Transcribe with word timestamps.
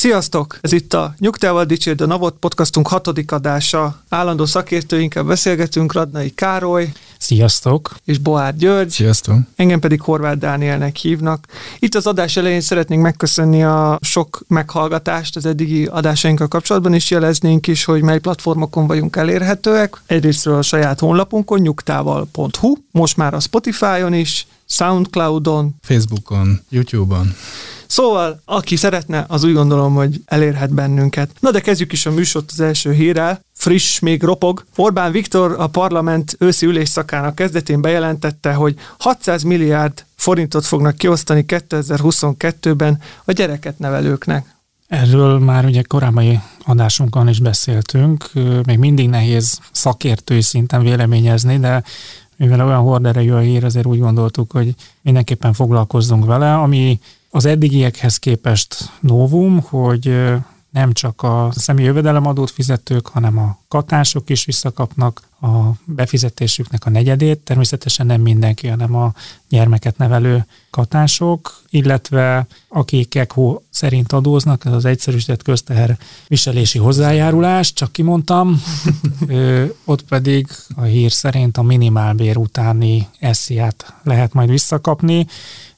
Sziasztok! 0.00 0.58
Ez 0.60 0.72
itt 0.72 0.94
a 0.94 1.14
Nyugtával 1.18 1.64
Dicsérd 1.64 2.00
a 2.00 2.06
Navot 2.06 2.36
podcastunk 2.38 2.88
hatodik 2.88 3.32
adása. 3.32 4.02
Állandó 4.08 4.44
szakértőinkkel 4.44 5.22
beszélgetünk, 5.22 5.92
Radnai 5.92 6.30
Károly 6.30 6.92
Sziasztok! 7.18 7.96
és 8.04 8.18
Boár 8.18 8.56
György. 8.56 8.90
Sziasztok! 8.90 9.36
Engem 9.56 9.80
pedig 9.80 10.00
Horváth 10.00 10.38
Dánielnek 10.38 10.96
hívnak. 10.96 11.46
Itt 11.78 11.94
az 11.94 12.06
adás 12.06 12.36
elején 12.36 12.60
szeretnénk 12.60 13.02
megköszönni 13.02 13.64
a 13.64 13.98
sok 14.02 14.40
meghallgatást 14.48 15.36
az 15.36 15.46
eddigi 15.46 15.86
adásainkkal 15.86 16.48
kapcsolatban, 16.48 16.94
és 16.94 17.10
jeleznénk 17.10 17.66
is, 17.66 17.84
hogy 17.84 18.02
mely 18.02 18.18
platformokon 18.18 18.86
vagyunk 18.86 19.16
elérhetőek. 19.16 20.02
Egyrésztről 20.06 20.56
a 20.56 20.62
saját 20.62 21.00
honlapunkon, 21.00 21.60
nyugtával.hu, 21.60 22.74
most 22.90 23.16
már 23.16 23.34
a 23.34 23.40
Spotify-on 23.40 24.14
is, 24.14 24.46
Soundcloud-on, 24.66 25.74
Facebookon, 25.82 26.60
YouTube-on. 26.68 27.34
Szóval, 27.90 28.40
aki 28.44 28.76
szeretne, 28.76 29.24
az 29.28 29.44
úgy 29.44 29.52
gondolom, 29.52 29.94
hogy 29.94 30.20
elérhet 30.24 30.74
bennünket. 30.74 31.30
Na 31.40 31.50
de 31.50 31.60
kezdjük 31.60 31.92
is 31.92 32.06
a 32.06 32.10
műsort 32.10 32.50
az 32.50 32.60
első 32.60 32.92
hírrel. 32.92 33.44
Friss, 33.52 33.98
még 33.98 34.22
ropog. 34.22 34.64
Orbán 34.76 35.12
Viktor 35.12 35.54
a 35.58 35.66
parlament 35.66 36.36
őszi 36.38 36.66
ülésszakának 36.66 37.34
kezdetén 37.34 37.80
bejelentette, 37.80 38.52
hogy 38.52 38.74
600 38.98 39.42
milliárd 39.42 40.04
forintot 40.16 40.66
fognak 40.66 40.96
kiosztani 40.96 41.44
2022-ben 41.48 43.00
a 43.24 43.32
gyereket 43.32 43.78
nevelőknek. 43.78 44.54
Erről 44.88 45.38
már 45.38 45.64
ugye 45.64 45.82
korábbi 45.82 46.40
adásunkon 46.64 47.28
is 47.28 47.40
beszéltünk, 47.40 48.30
még 48.66 48.78
mindig 48.78 49.08
nehéz 49.08 49.58
szakértői 49.72 50.42
szinten 50.42 50.82
véleményezni, 50.82 51.58
de 51.58 51.82
mivel 52.36 52.66
olyan 52.66 52.80
horderejű 52.80 53.32
a 53.32 53.38
hír, 53.38 53.64
azért 53.64 53.86
úgy 53.86 53.98
gondoltuk, 53.98 54.52
hogy 54.52 54.74
mindenképpen 55.02 55.52
foglalkozzunk 55.52 56.24
vele, 56.24 56.54
ami 56.54 57.00
az 57.30 57.44
eddigiekhez 57.44 58.16
képest 58.16 58.90
novum, 59.00 59.60
hogy 59.60 60.14
nem 60.70 60.92
csak 60.92 61.22
a 61.22 61.48
személyi 61.54 61.86
jövedelemadót 61.86 62.50
fizetők, 62.50 63.06
hanem 63.06 63.38
a 63.38 63.58
katások 63.68 64.30
is 64.30 64.44
visszakapnak 64.44 65.22
a 65.40 65.70
befizetésüknek 65.84 66.86
a 66.86 66.90
negyedét, 66.90 67.38
természetesen 67.38 68.06
nem 68.06 68.20
mindenki, 68.20 68.66
hanem 68.68 68.94
a 68.94 69.12
gyermeket 69.48 69.98
nevelő 69.98 70.46
katások, 70.70 71.62
illetve 71.70 72.46
akik 72.68 73.14
ECHO 73.14 73.60
szerint 73.70 74.12
adóznak, 74.12 74.64
ez 74.64 74.72
az 74.72 74.84
egyszerűsített 74.84 75.42
közteher 75.42 75.98
viselési 76.28 76.78
hozzájárulás, 76.78 77.72
csak 77.72 77.92
kimondtam, 77.92 78.62
Ö, 79.28 79.64
ott 79.84 80.02
pedig 80.02 80.46
a 80.76 80.82
hír 80.82 81.12
szerint 81.12 81.56
a 81.56 81.62
minimálbér 81.62 82.36
utáni 82.36 83.08
esziát 83.18 83.94
lehet 84.02 84.32
majd 84.32 84.50
visszakapni, 84.50 85.26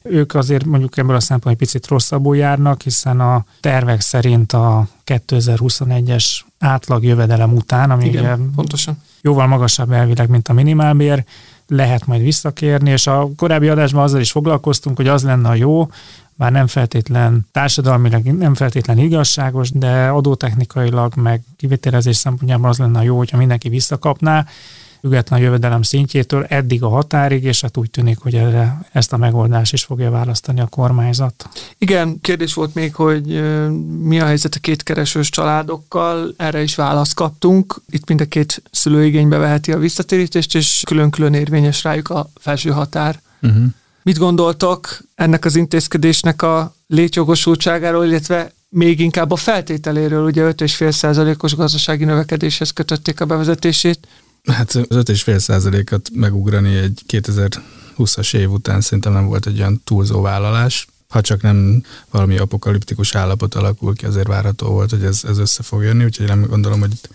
ők 0.03 0.35
azért 0.35 0.65
mondjuk 0.65 0.97
ebből 0.97 1.17
a 1.17 1.21
szempontból 1.21 1.53
egy 1.53 1.59
picit 1.59 1.87
rosszabbul 1.87 2.37
járnak, 2.37 2.83
hiszen 2.83 3.21
a 3.21 3.45
tervek 3.61 4.01
szerint 4.01 4.53
a 4.53 4.87
2021-es 5.07 6.25
átlag 6.59 7.05
jövedelem 7.05 7.53
után, 7.55 7.91
ami 7.91 8.09
ugye 8.09 8.19
Igen, 8.19 8.51
pontosan. 8.55 9.03
jóval 9.21 9.47
magasabb 9.47 9.93
elvileg, 9.93 10.29
mint 10.29 10.49
a 10.49 10.53
minimálbér, 10.53 11.25
lehet 11.67 12.07
majd 12.07 12.23
visszakérni, 12.23 12.91
és 12.91 13.07
a 13.07 13.29
korábbi 13.37 13.69
adásban 13.69 14.03
azzal 14.03 14.21
is 14.21 14.31
foglalkoztunk, 14.31 14.97
hogy 14.97 15.09
az 15.09 15.23
lenne 15.23 15.49
a 15.49 15.55
jó, 15.55 15.89
már 16.35 16.53
nem 16.53 16.67
feltétlen 16.67 17.47
társadalmilag 17.53 18.25
nem 18.25 18.55
feltétlen 18.55 18.99
igazságos, 18.99 19.71
de 19.71 20.09
adótechnikailag 20.09 21.17
meg 21.17 21.43
kivitelezés 21.57 22.17
szempontjából 22.17 22.69
az 22.69 22.79
lenne 22.79 22.99
a 22.99 23.03
jó, 23.03 23.17
hogyha 23.17 23.37
mindenki 23.37 23.69
visszakapná, 23.69 24.47
független 25.03 25.41
a 25.41 25.43
jövedelem 25.43 25.83
szintjétől 25.83 26.45
eddig 26.45 26.83
a 26.83 26.89
határig, 26.89 27.45
és 27.45 27.61
hát 27.61 27.77
úgy 27.77 27.91
tűnik, 27.91 28.19
hogy 28.19 28.35
erre 28.35 28.81
ezt 28.93 29.13
a 29.13 29.17
megoldást 29.17 29.73
is 29.73 29.85
fogja 29.85 30.11
választani 30.11 30.61
a 30.61 30.67
kormányzat. 30.67 31.49
Igen, 31.79 32.21
kérdés 32.21 32.55
volt 32.55 32.75
még, 32.75 32.95
hogy 32.95 33.43
mi 34.03 34.21
a 34.21 34.25
helyzet 34.25 34.55
a 34.55 34.61
kétkeresős 34.61 35.31
családokkal, 35.31 36.35
erre 36.37 36.63
is 36.63 36.75
választ 36.75 37.15
kaptunk. 37.15 37.83
Itt 37.91 38.09
mind 38.09 38.21
a 38.21 38.25
két 38.25 38.63
szülő 38.71 39.05
igénybe 39.05 39.37
veheti 39.37 39.73
a 39.73 39.79
visszatérítést, 39.79 40.55
és 40.55 40.83
külön-külön 40.87 41.35
érvényes 41.35 41.83
rájuk 41.83 42.09
a 42.09 42.31
felső 42.41 42.71
határ. 42.71 43.21
Uh-huh. 43.43 43.65
Mit 44.03 44.19
gondoltok 44.19 44.99
ennek 45.15 45.45
az 45.45 45.57
intézkedésnek 45.57 46.43
a 46.43 46.75
létjogosultságáról, 46.87 48.05
illetve 48.05 48.53
még 48.69 49.01
inkább 49.01 49.31
a 49.31 49.37
feltételéről, 49.37 50.25
ugye 50.25 50.43
5,5%-os 50.43 51.55
gazdasági 51.55 52.05
növekedéshez 52.05 52.71
kötötték 52.71 53.21
a 53.21 53.25
bevezetését. 53.25 54.09
Hát 54.51 54.71
az 54.71 54.87
5,5 54.89 55.39
százalékot 55.39 56.11
megugrani 56.15 56.77
egy 56.77 57.03
2020-as 57.09 58.37
év 58.37 58.51
után 58.51 58.81
szerintem 58.81 59.13
nem 59.13 59.27
volt 59.27 59.47
egy 59.47 59.59
olyan 59.59 59.81
túlzó 59.85 60.21
vállalás. 60.21 60.87
Ha 61.09 61.21
csak 61.21 61.43
nem 61.43 61.83
valami 62.11 62.39
apokaliptikus 62.39 63.15
állapot 63.15 63.55
alakul 63.55 63.95
ki, 63.95 64.07
azért 64.07 64.27
várható 64.27 64.67
volt, 64.67 64.91
hogy 64.91 65.05
ez, 65.05 65.25
ez 65.25 65.39
össze 65.39 65.63
fog 65.63 65.83
jönni, 65.83 66.05
úgyhogy 66.05 66.27
nem 66.27 66.47
gondolom, 66.47 66.81
hogy 66.81 66.93
itt 66.93 67.09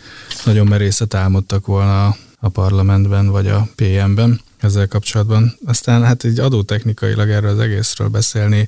nagyon 0.45 0.67
merészet 0.67 1.13
álmodtak 1.13 1.65
volna 1.65 2.15
a 2.39 2.49
parlamentben 2.49 3.27
vagy 3.27 3.47
a 3.47 3.67
PM-ben 3.75 4.41
ezzel 4.57 4.87
kapcsolatban. 4.87 5.57
Aztán 5.65 6.03
hát 6.03 6.23
így 6.23 6.39
adótechnikailag 6.39 7.29
erről 7.29 7.49
az 7.49 7.59
egészről 7.59 8.07
beszélni, 8.07 8.67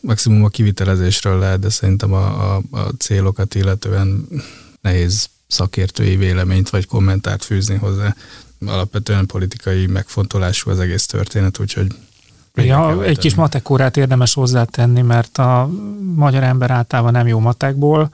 maximum 0.00 0.44
a 0.44 0.48
kivitelezésről 0.48 1.38
lehet, 1.38 1.60
de 1.60 1.68
szerintem 1.68 2.12
a, 2.12 2.54
a, 2.54 2.62
a 2.70 2.88
célokat 2.98 3.54
illetően 3.54 4.28
nehéz 4.80 5.28
szakértői 5.46 6.16
véleményt 6.16 6.70
vagy 6.70 6.86
kommentárt 6.86 7.44
fűzni 7.44 7.76
hozzá. 7.76 8.14
Alapvetően 8.66 9.26
politikai 9.26 9.86
megfontolású 9.86 10.70
az 10.70 10.80
egész 10.80 11.06
történet, 11.06 11.58
úgyhogy 11.58 11.86
Ja, 12.64 13.02
egy 13.02 13.18
kis 13.18 13.34
matekórát 13.34 13.96
érdemes 13.96 14.34
hozzátenni, 14.34 15.02
mert 15.02 15.38
a 15.38 15.70
magyar 16.14 16.42
ember 16.42 16.70
általában 16.70 17.12
nem 17.12 17.26
jó 17.26 17.38
matekból, 17.38 18.10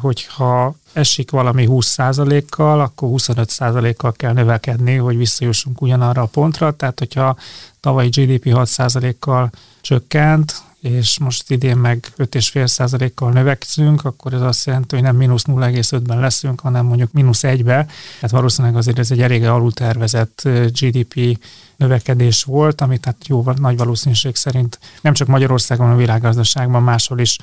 hogyha 0.00 0.74
esik 0.92 1.30
valami 1.30 1.66
20%-kal, 1.70 2.80
akkor 2.80 3.08
25%-kal 3.12 4.12
kell 4.12 4.32
növekedni, 4.32 4.96
hogy 4.96 5.16
visszajussunk 5.16 5.80
ugyanarra 5.80 6.22
a 6.22 6.26
pontra. 6.26 6.76
Tehát, 6.76 6.98
hogyha 6.98 7.36
tavalyi 7.80 8.08
GDP 8.08 8.44
6%-kal 8.44 9.50
csökkent, 9.80 10.62
és 10.80 11.18
most 11.18 11.50
idén 11.50 11.76
meg 11.76 12.12
5,5%-kal 12.18 13.32
növekszünk, 13.32 14.04
akkor 14.04 14.32
ez 14.32 14.40
azt 14.40 14.66
jelenti, 14.66 14.94
hogy 14.94 15.04
nem 15.04 15.16
mínusz 15.16 15.44
0,5-ben 15.46 16.20
leszünk, 16.20 16.60
hanem 16.60 16.86
mondjuk 16.86 17.12
mínusz 17.12 17.40
1-be. 17.42 17.86
Tehát 18.14 18.30
valószínűleg 18.30 18.76
azért 18.76 18.98
ez 18.98 19.10
egy 19.10 19.22
elég 19.22 19.44
alultervezett 19.44 20.48
GDP 20.80 21.38
növekedés 21.76 22.42
volt, 22.42 22.80
amit 22.80 23.04
hát 23.04 23.26
jó 23.26 23.44
nagy 23.56 23.76
valószínűség 23.76 24.36
szerint 24.36 24.78
nem 25.00 25.12
csak 25.12 25.28
Magyarországon, 25.28 25.90
a 25.90 25.96
világgazdaságban 25.96 26.82
máshol 26.82 27.18
is 27.18 27.38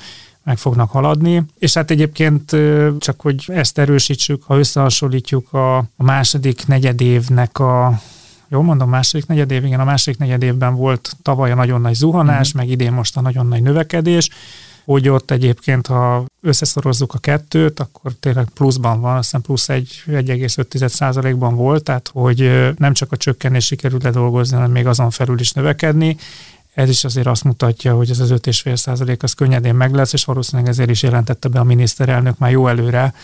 meg 0.48 0.58
fognak 0.58 0.90
haladni. 0.90 1.42
És 1.58 1.74
hát 1.74 1.90
egyébként 1.90 2.56
csak, 2.98 3.20
hogy 3.20 3.44
ezt 3.46 3.78
erősítsük, 3.78 4.42
ha 4.42 4.58
összehasonlítjuk 4.58 5.52
a, 5.52 5.76
a 5.76 5.84
második 5.96 6.66
negyedévnek 6.66 7.58
a 7.58 8.00
Jól 8.50 8.62
mondom, 8.62 8.88
második 8.88 9.26
negyedév, 9.26 9.64
igen, 9.64 9.80
a 9.80 9.84
második 9.84 10.18
negyedévben 10.18 10.74
volt 10.74 11.16
tavaly 11.22 11.50
a 11.50 11.54
nagyon 11.54 11.80
nagy 11.80 11.94
zuhanás, 11.94 12.54
mm. 12.54 12.58
meg 12.58 12.68
idén 12.68 12.92
most 12.92 13.16
a 13.16 13.20
nagyon 13.20 13.46
nagy 13.46 13.62
növekedés, 13.62 14.28
hogy 14.84 15.08
ott 15.08 15.30
egyébként, 15.30 15.86
ha 15.86 16.24
összeszorozzuk 16.40 17.14
a 17.14 17.18
kettőt, 17.18 17.80
akkor 17.80 18.12
tényleg 18.20 18.48
pluszban 18.54 19.00
van, 19.00 19.16
azt 19.16 19.24
hiszem 19.24 19.40
plusz 19.40 19.66
1,5%-ban 19.68 21.54
volt, 21.54 21.82
tehát 21.82 22.10
hogy 22.12 22.72
nem 22.76 22.92
csak 22.92 23.12
a 23.12 23.16
csökkenés 23.16 23.64
sikerült 23.64 24.02
ledolgozni, 24.02 24.56
hanem 24.56 24.70
még 24.70 24.86
azon 24.86 25.10
felül 25.10 25.40
is 25.40 25.52
növekedni. 25.52 26.16
Ez 26.78 26.88
is 26.88 27.04
azért 27.04 27.26
azt 27.26 27.44
mutatja, 27.44 27.94
hogy 27.94 28.10
ez 28.10 28.20
az 28.20 28.30
5,5% 28.30 29.22
az 29.22 29.32
könnyedén 29.32 29.74
meg 29.74 29.94
lesz, 29.94 30.12
és 30.12 30.24
valószínűleg 30.24 30.70
ezért 30.70 30.90
is 30.90 31.02
jelentette 31.02 31.48
be 31.48 31.58
a 31.58 31.64
miniszterelnök 31.64 32.38
már 32.38 32.50
jó 32.50 32.68
előre, 32.68 33.14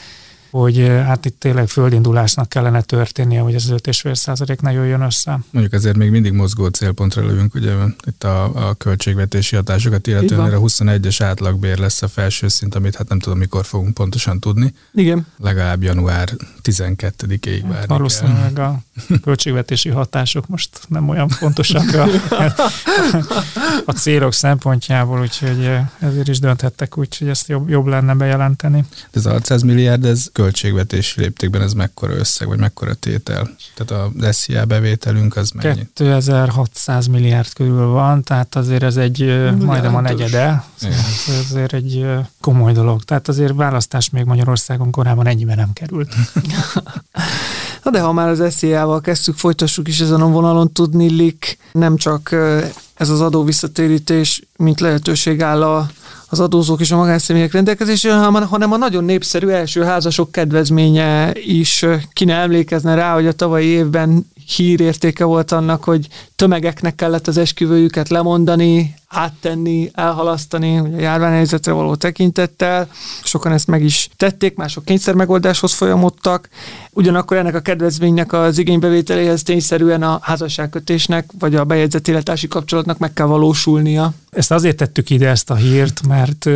hogy 0.60 0.78
hát 0.78 1.24
itt 1.24 1.40
tényleg 1.40 1.68
földindulásnak 1.68 2.48
kellene 2.48 2.80
történnie, 2.80 3.40
hogy 3.40 3.54
ez 3.54 3.64
az 3.64 3.80
5,5 3.82 4.14
százalék 4.14 4.60
ne 4.60 4.72
jöjjön 4.72 5.00
össze. 5.00 5.38
Mondjuk 5.50 5.74
azért 5.74 5.96
még 5.96 6.10
mindig 6.10 6.32
mozgó 6.32 6.66
célpontra 6.66 7.26
lövünk, 7.26 7.54
ugye 7.54 7.72
itt 8.06 8.24
a, 8.24 8.68
a 8.68 8.74
költségvetési 8.74 9.56
hatásokat, 9.56 10.06
illetően 10.06 10.46
erre 10.46 10.56
21-es 10.60 11.16
átlagbér 11.18 11.78
lesz 11.78 12.02
a 12.02 12.08
felső 12.08 12.48
szint, 12.48 12.74
amit 12.74 12.96
hát 12.96 13.08
nem 13.08 13.18
tudom, 13.18 13.38
mikor 13.38 13.64
fogunk 13.64 13.94
pontosan 13.94 14.40
tudni. 14.40 14.74
Igen. 14.92 15.26
Legalább 15.38 15.82
január 15.82 16.28
12-ig 16.62 17.58
várni 17.62 17.76
hát 17.76 17.86
Valószínűleg 17.86 18.58
a 18.58 18.82
költségvetési 19.22 19.88
hatások 19.88 20.48
most 20.48 20.68
nem 20.88 21.08
olyan 21.08 21.28
fontosak 21.28 21.94
a, 21.94 22.08
a 23.84 23.92
célok 23.92 24.32
szempontjából, 24.32 25.20
úgyhogy 25.20 25.70
ezért 25.98 26.28
is 26.28 26.38
dönthettek 26.38 26.98
úgy, 26.98 27.18
hogy 27.18 27.28
ezt 27.28 27.48
jobb, 27.48 27.68
jobb 27.68 27.86
lenne 27.86 28.14
bejelenteni. 28.14 28.84
De 28.90 29.18
ez 29.18 29.26
a 29.26 29.30
600 29.30 29.62
milliárd, 29.62 30.04
ez 30.04 30.30
költségvetési 30.44 31.20
léptékben 31.20 31.62
ez 31.62 31.72
mekkora 31.72 32.14
összeg, 32.14 32.48
vagy 32.48 32.58
mekkora 32.58 32.94
tétel? 32.94 33.56
Tehát 33.74 34.04
a 34.20 34.32
SZIA 34.32 34.64
bevételünk 34.64 35.36
az 35.36 35.50
mennyi? 35.50 35.88
2600 35.94 37.06
milliárd 37.06 37.52
körül 37.52 37.86
van, 37.86 38.22
tehát 38.22 38.54
azért 38.54 38.82
ez 38.82 38.96
egy 38.96 39.18
Jelentős. 39.18 39.66
majdnem 39.66 39.94
a 39.94 40.00
negyede. 40.00 40.64
Ez 40.80 40.88
azért 41.38 41.72
egy 41.72 42.06
komoly 42.40 42.72
dolog. 42.72 43.02
Tehát 43.02 43.28
azért 43.28 43.54
választás 43.54 44.10
még 44.10 44.24
Magyarországon 44.24 44.90
korábban 44.90 45.26
ennyiben 45.26 45.56
nem 45.56 45.72
került. 45.72 46.14
Na 47.82 47.90
de 47.90 48.00
ha 48.00 48.12
már 48.12 48.28
az 48.28 48.54
SZIA-val 48.54 49.00
kezdtük, 49.00 49.36
folytassuk 49.36 49.88
is 49.88 50.00
ezen 50.00 50.20
a 50.20 50.26
vonalon 50.28 50.72
tudni, 50.72 51.10
Lik, 51.10 51.58
nem 51.72 51.96
csak 51.96 52.34
ez 52.94 53.08
az 53.08 53.20
adó 53.20 53.44
visszatérítés, 53.44 54.42
mint 54.56 54.80
lehetőség 54.80 55.42
áll 55.42 55.62
a 55.62 55.90
az 56.34 56.40
adózók 56.40 56.80
és 56.80 56.90
a 56.90 56.96
magánszemélyek 56.96 57.52
rendelkezésére, 57.52 58.14
hanem 58.14 58.72
a 58.72 58.76
nagyon 58.76 59.04
népszerű 59.04 59.48
első 59.48 59.82
házasok 59.82 60.32
kedvezménye 60.32 61.32
is 61.34 61.84
ki 62.12 62.24
ne 62.24 62.34
emlékezne 62.34 62.94
rá, 62.94 63.14
hogy 63.14 63.26
a 63.26 63.32
tavalyi 63.32 63.66
évben 63.66 64.26
hírértéke 64.56 65.24
volt 65.24 65.52
annak, 65.52 65.84
hogy 65.84 66.08
tömegeknek 66.36 66.94
kellett 66.94 67.26
az 67.26 67.36
esküvőjüket 67.36 68.08
lemondani, 68.08 68.94
áttenni, 69.14 69.90
elhalasztani, 69.92 70.78
a 70.78 70.98
járványhelyzetre 70.98 71.72
való 71.72 71.94
tekintettel. 71.94 72.88
Sokan 73.22 73.52
ezt 73.52 73.66
meg 73.66 73.82
is 73.82 74.08
tették, 74.16 74.56
mások 74.56 74.84
kényszer 74.84 75.14
megoldáshoz 75.14 75.72
folyamodtak. 75.72 76.48
Ugyanakkor 76.90 77.36
ennek 77.36 77.54
a 77.54 77.60
kedvezménynek 77.60 78.32
az 78.32 78.58
igénybevételéhez 78.58 79.42
tényszerűen 79.42 80.02
a 80.02 80.18
házasságkötésnek 80.22 81.30
vagy 81.38 81.54
a 81.54 81.64
bejegyzett 81.64 82.08
életási 82.08 82.48
kapcsolatnak 82.48 82.98
meg 82.98 83.12
kell 83.12 83.26
valósulnia. 83.26 84.12
Ezt 84.30 84.50
azért 84.50 84.76
tettük 84.76 85.10
ide 85.10 85.28
ezt 85.28 85.50
a 85.50 85.54
hírt, 85.54 86.06
mert 86.06 86.48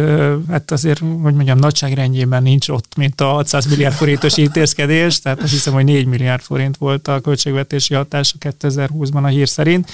hát 0.48 0.70
azért, 0.70 0.98
hogy 0.98 1.34
mondjam, 1.34 1.58
nagyságrendjében 1.58 2.42
nincs 2.42 2.68
ott, 2.68 2.96
mint 2.96 3.20
a 3.20 3.24
600 3.24 3.66
milliárd 3.66 3.94
forintos 3.94 4.36
intézkedés, 4.36 5.20
tehát 5.20 5.42
azt 5.42 5.52
hiszem, 5.52 5.72
hogy 5.72 5.84
4 5.84 6.06
milliárd 6.06 6.42
forint 6.42 6.76
volt 6.76 7.08
a 7.08 7.20
költségvetési 7.20 7.94
hatása 7.94 8.36
2020-ban 8.40 9.22
a 9.22 9.26
hír 9.26 9.48
szerint 9.48 9.90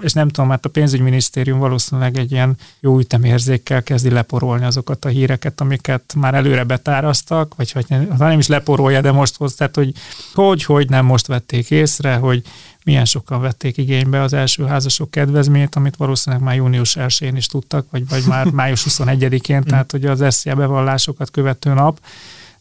és 0.00 0.12
nem 0.12 0.28
tudom, 0.28 0.48
mert 0.48 0.64
a 0.64 0.68
pénzügyminisztérium 0.68 1.58
valószínűleg 1.58 2.18
egy 2.18 2.32
ilyen 2.32 2.56
jó 2.80 2.98
ütemérzékkel 2.98 3.82
kezdi 3.82 4.10
leporolni 4.10 4.64
azokat 4.64 5.04
a 5.04 5.08
híreket, 5.08 5.60
amiket 5.60 6.14
már 6.16 6.34
előre 6.34 6.64
betárasztak, 6.64 7.54
vagy 7.54 7.72
hogy 7.72 7.84
nem, 7.88 8.14
nem 8.18 8.38
is 8.38 8.46
leporolja, 8.46 9.00
de 9.00 9.12
most 9.12 9.36
hoz, 9.36 9.54
tehát 9.54 9.74
hogy, 9.74 9.92
hogy, 10.34 10.64
hogy 10.64 10.88
nem 10.88 11.04
most 11.04 11.26
vették 11.26 11.70
észre, 11.70 12.14
hogy 12.14 12.42
milyen 12.84 13.04
sokan 13.04 13.40
vették 13.40 13.76
igénybe 13.76 14.20
az 14.20 14.32
első 14.32 14.64
házasok 14.64 15.10
kedvezményét, 15.10 15.74
amit 15.74 15.96
valószínűleg 15.96 16.44
már 16.44 16.54
június 16.54 16.96
1-én 16.98 17.36
is 17.36 17.46
tudtak, 17.46 17.86
vagy, 17.90 18.08
vagy 18.08 18.24
már 18.26 18.46
május 18.60 18.86
21-én, 18.88 19.62
tehát 19.62 19.90
hogy 19.90 20.06
az 20.06 20.24
SZIA 20.34 20.54
bevallásokat 20.54 21.30
követő 21.30 21.72
nap, 21.72 22.00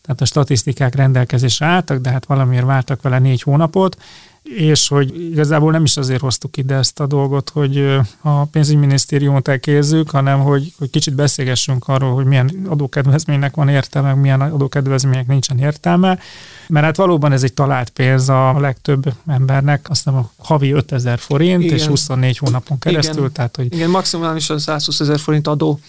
tehát 0.02 0.22
a 0.22 0.26
statisztikák 0.26 0.96
rendelkezésre 0.96 1.66
álltak, 1.66 2.02
de 2.02 2.10
hát 2.10 2.26
valamiért 2.26 2.66
vártak 2.66 3.02
vele 3.02 3.20
négy 3.20 3.42
hónapot, 3.42 3.98
és 4.56 4.88
hogy 4.88 5.32
igazából 5.32 5.72
nem 5.72 5.84
is 5.84 5.98
azért 5.98 6.22
hoztuk 6.22 6.58
ide 6.58 6.76
ezt 6.76 7.00
a 7.00 7.08
dolgot, 7.08 7.50
hogy 7.50 7.98
a 8.22 8.46
pénzügyminisztériumot 8.46 9.48
elkézzük, 9.48 10.10
hanem 10.10 10.40
hogy, 10.40 10.74
hogy 10.78 10.90
kicsit 10.90 11.16
beszélgessünk 11.16 11.88
arról, 11.88 12.14
hogy 12.14 12.26
milyen 12.26 12.66
adókedvezménynek 12.68 13.56
van 13.56 13.70
értelme, 13.70 14.14
milyen 14.14 14.42
adókedvezménynek 14.42 15.28
nincsen 15.28 15.60
értelme, 15.60 16.20
mert 16.68 16.86
hát 16.86 16.96
valóban 16.96 17.32
ez 17.32 17.44
egy 17.44 17.54
talált 17.54 17.90
pénz 17.90 18.30
a 18.30 18.60
legtöbb 18.60 19.14
embernek, 19.28 19.86
azt 19.90 20.06
nem 20.06 20.16
a 20.16 20.32
havi 20.38 20.72
5000 20.72 21.20
forint, 21.20 21.64
Igen. 21.64 21.76
és 21.76 21.86
24 21.86 22.38
hónapon 22.38 22.80
keresztül. 22.80 23.18
Igen, 23.18 23.32
tehát, 23.32 23.56
hogy 23.56 23.74
Igen 23.74 23.90
maximálisan 23.90 24.60
120 24.60 25.00
ezer 25.00 25.20
forint 25.20 25.48
adó. 25.48 25.80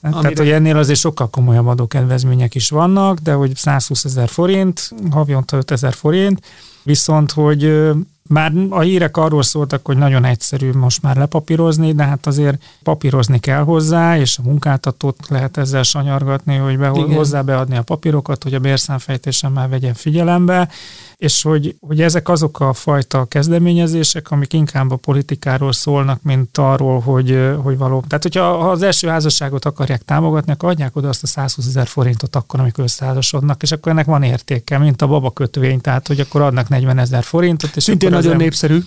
Amire... 0.00 0.20
Tehát, 0.20 0.38
hogy 0.38 0.50
ennél 0.50 0.76
azért 0.76 0.98
sokkal 0.98 1.30
komolyabb 1.30 1.66
adókedvezmények 1.66 2.54
is 2.54 2.68
vannak, 2.68 3.18
de 3.18 3.32
hogy 3.32 3.56
120 3.56 4.04
ezer 4.04 4.28
forint, 4.28 4.90
havionta 5.10 5.56
5 5.56 5.70
ezer 5.70 5.94
forint, 5.94 6.40
Viszont, 6.86 7.32
hogy 7.32 7.90
már 8.28 8.52
a 8.68 8.80
hírek 8.80 9.16
arról 9.16 9.42
szóltak, 9.42 9.86
hogy 9.86 9.96
nagyon 9.96 10.24
egyszerű 10.24 10.72
most 10.72 11.02
már 11.02 11.16
lepapírozni, 11.16 11.92
de 11.92 12.04
hát 12.04 12.26
azért 12.26 12.62
papírozni 12.82 13.40
kell 13.40 13.62
hozzá, 13.62 14.18
és 14.18 14.38
a 14.38 14.42
munkáltatót 14.42 15.16
lehet 15.28 15.56
ezzel 15.56 15.82
sanyargatni, 15.82 16.56
hogy 16.56 16.78
be, 16.78 16.88
hozzá 16.88 17.42
beadni 17.42 17.76
a 17.76 17.82
papírokat, 17.82 18.42
hogy 18.42 18.54
a 18.54 18.58
bérszámfejtésen 18.58 19.52
már 19.52 19.68
vegyen 19.68 19.94
figyelembe, 19.94 20.68
és 21.16 21.42
hogy, 21.42 21.76
hogy 21.80 22.00
ezek 22.02 22.28
azok 22.28 22.60
a 22.60 22.72
fajta 22.72 23.24
kezdeményezések, 23.24 24.30
amik 24.30 24.52
inkább 24.52 24.90
a 24.90 24.96
politikáról 24.96 25.72
szólnak, 25.72 26.22
mint 26.22 26.58
arról, 26.58 27.00
hogy, 27.00 27.54
hogy 27.62 27.78
való. 27.78 28.04
Tehát, 28.08 28.22
hogyha 28.22 28.56
ha 28.56 28.70
az 28.70 28.82
első 28.82 29.08
házasságot 29.08 29.64
akarják 29.64 30.02
támogatni, 30.02 30.52
akkor 30.52 30.68
adják 30.68 30.96
oda 30.96 31.08
azt 31.08 31.22
a 31.22 31.26
120 31.26 31.66
ezer 31.66 31.86
forintot 31.86 32.36
akkor, 32.36 32.60
amikor 32.60 32.84
összeházasodnak, 32.84 33.62
és 33.62 33.72
akkor 33.72 33.92
ennek 33.92 34.06
van 34.06 34.22
értéke, 34.22 34.78
mint 34.78 35.02
a 35.02 35.06
babakötvény, 35.06 35.80
tehát, 35.80 36.06
hogy 36.06 36.20
akkor 36.20 36.40
adnak 36.40 36.68
40 36.68 36.98
ezer 36.98 37.22
forintot, 37.22 37.76
és 37.76 37.82
Szintén 37.82 38.12
nagyon 38.16 38.32
em- 38.32 38.40
népszerű. 38.40 38.78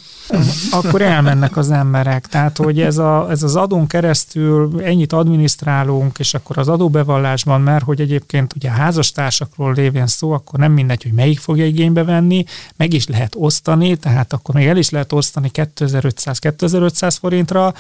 Akkor 0.72 1.02
elmennek 1.02 1.58
az 1.58 1.72
emberek. 1.72 2.28
Tehát, 2.28 2.58
hogy 2.58 2.82
ez, 2.82 2.98
a, 2.98 3.28
ez 3.30 3.44
az 3.44 3.56
adón 3.56 3.88
keresztül 3.88 4.82
ennyit 4.84 5.14
adminisztrálunk, 5.14 6.20
és 6.20 6.34
akkor 6.34 6.58
az 6.58 6.68
adóbevallásban, 6.68 7.62
mert 7.62 7.84
hogy 7.84 8.02
egyébként 8.02 8.54
ugye 8.56 8.70
a 8.70 8.74
házastársakról 8.74 9.74
lévén 9.74 10.08
szó, 10.08 10.32
akkor 10.32 10.60
nem 10.60 10.72
mindegy, 10.72 11.04
hogy 11.04 11.12
melyik 11.12 11.40
fogja 11.40 11.66
igénybe 11.66 12.04
venni, 12.04 12.20
venni, 12.20 12.44
meg 12.78 12.94
is 12.94 13.08
lehet 13.08 13.36
osztani, 13.38 13.96
tehát 13.96 14.34
akkor 14.34 14.56
még 14.56 14.68
el 14.68 14.78
is 14.78 14.90
lehet 14.90 15.14
osztani 15.14 15.52
2500-2500 15.54 17.16
forintra, 17.20 17.74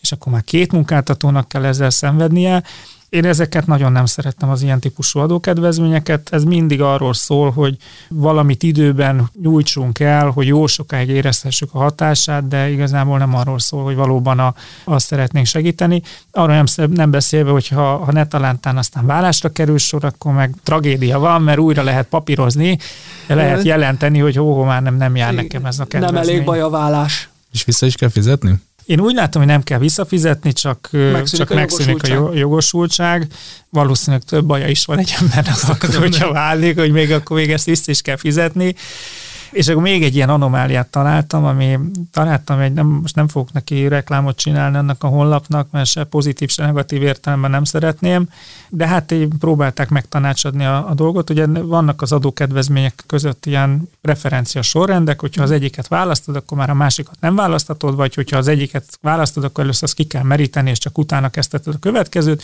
és 0.00 0.12
akkor 0.12 0.32
már 0.32 0.44
két 0.44 0.72
munkáltatónak 0.72 1.48
kell 1.48 1.64
ezzel 1.64 1.90
szenvednie, 1.90 2.62
én 3.10 3.24
ezeket 3.24 3.66
nagyon 3.66 3.92
nem 3.92 4.06
szerettem, 4.06 4.50
az 4.50 4.62
ilyen 4.62 4.80
típusú 4.80 5.18
adókedvezményeket. 5.18 6.28
Ez 6.32 6.44
mindig 6.44 6.80
arról 6.82 7.14
szól, 7.14 7.50
hogy 7.50 7.76
valamit 8.08 8.62
időben 8.62 9.30
nyújtsunk 9.42 9.98
el, 9.98 10.28
hogy 10.28 10.46
jó 10.46 10.66
sokáig 10.66 11.08
érezhessük 11.08 11.68
a 11.72 11.78
hatását, 11.78 12.48
de 12.48 12.70
igazából 12.70 13.18
nem 13.18 13.34
arról 13.34 13.58
szól, 13.58 13.84
hogy 13.84 13.94
valóban 13.94 14.38
a, 14.38 14.54
azt 14.84 15.06
szeretnénk 15.06 15.46
segíteni. 15.46 16.02
Arról 16.30 16.54
nem, 16.76 16.88
nem 16.90 17.10
beszélve, 17.10 17.50
hogy 17.50 17.68
ha, 17.68 17.96
ha 17.96 18.12
ne 18.12 18.26
talántán 18.26 18.76
aztán 18.76 19.06
vállásra 19.06 19.48
kerül 19.48 19.78
sor, 19.78 20.04
akkor 20.04 20.32
meg 20.32 20.54
tragédia 20.62 21.18
van, 21.18 21.42
mert 21.42 21.58
újra 21.58 21.82
lehet 21.82 22.06
papírozni, 22.06 22.78
lehet 23.26 23.62
jelenteni, 23.62 24.18
hogy 24.18 24.36
hó, 24.36 24.64
már 24.64 24.82
nem, 24.82 24.96
nem 24.96 25.16
jár 25.16 25.34
nekem 25.34 25.64
ez 25.64 25.78
a 25.78 25.84
kedvezmény. 25.84 26.20
Nem 26.20 26.30
elég 26.30 26.44
baj 26.44 26.60
a 26.60 26.68
vállás. 26.68 27.28
És 27.52 27.64
vissza 27.64 27.86
is 27.86 27.94
kell 27.94 28.08
fizetni? 28.08 28.60
Én 28.90 29.00
úgy 29.00 29.14
látom, 29.14 29.42
hogy 29.42 29.50
nem 29.50 29.62
kell 29.62 29.78
visszafizetni, 29.78 30.52
csak 30.52 30.88
megszűnik, 30.90 31.28
csak 31.28 31.50
a, 31.50 31.54
megszűnik 31.54 31.88
jogosultság. 31.88 32.22
a 32.22 32.34
jogosultság. 32.34 33.26
Valószínűleg 33.68 34.22
több 34.22 34.44
baja 34.44 34.68
is 34.68 34.84
van 34.84 34.98
egy 34.98 35.14
embernek, 35.20 35.54
akkor, 35.68 35.94
hogyha 35.94 36.32
válik, 36.32 36.78
hogy 36.78 36.92
még 36.92 37.12
akkor 37.12 37.36
még 37.36 37.52
ezt 37.52 37.64
vissza 37.64 37.90
is 37.90 38.00
kell 38.02 38.16
fizetni. 38.16 38.74
És 39.50 39.68
akkor 39.68 39.82
még 39.82 40.02
egy 40.02 40.14
ilyen 40.14 40.28
anomáliát 40.28 40.86
találtam, 40.86 41.44
ami 41.44 41.78
találtam 42.12 42.58
egy, 42.58 42.72
nem, 42.72 42.86
most 42.86 43.14
nem 43.14 43.28
fogok 43.28 43.52
neki 43.52 43.88
reklámot 43.88 44.36
csinálni 44.36 44.76
annak 44.76 45.04
a 45.04 45.06
honlapnak, 45.06 45.70
mert 45.70 45.88
se 45.88 46.04
pozitív, 46.04 46.48
se 46.50 46.66
negatív 46.66 47.02
értelemben 47.02 47.50
nem 47.50 47.64
szeretném, 47.64 48.28
de 48.68 48.86
hát 48.86 49.12
így 49.12 49.28
próbálták 49.38 49.88
megtanácsadni 49.88 50.64
a, 50.64 50.88
a 50.88 50.94
dolgot. 50.94 51.30
Ugye 51.30 51.46
vannak 51.46 52.02
az 52.02 52.12
adókedvezmények 52.12 53.04
között 53.06 53.46
ilyen 53.46 53.88
preferencia 54.00 54.62
sorrendek, 54.62 55.20
hogyha 55.20 55.42
az 55.42 55.50
egyiket 55.50 55.88
választod, 55.88 56.36
akkor 56.36 56.58
már 56.58 56.70
a 56.70 56.74
másikat 56.74 57.16
nem 57.20 57.34
választatod, 57.34 57.96
vagy 57.96 58.14
hogyha 58.14 58.36
az 58.36 58.48
egyiket 58.48 58.84
választod, 59.00 59.44
akkor 59.44 59.64
először 59.64 59.82
azt 59.82 59.94
ki 59.94 60.04
kell 60.04 60.22
meríteni, 60.22 60.70
és 60.70 60.78
csak 60.78 60.98
utána 60.98 61.28
kezdheted 61.28 61.74
a 61.74 61.78
következőt. 61.78 62.42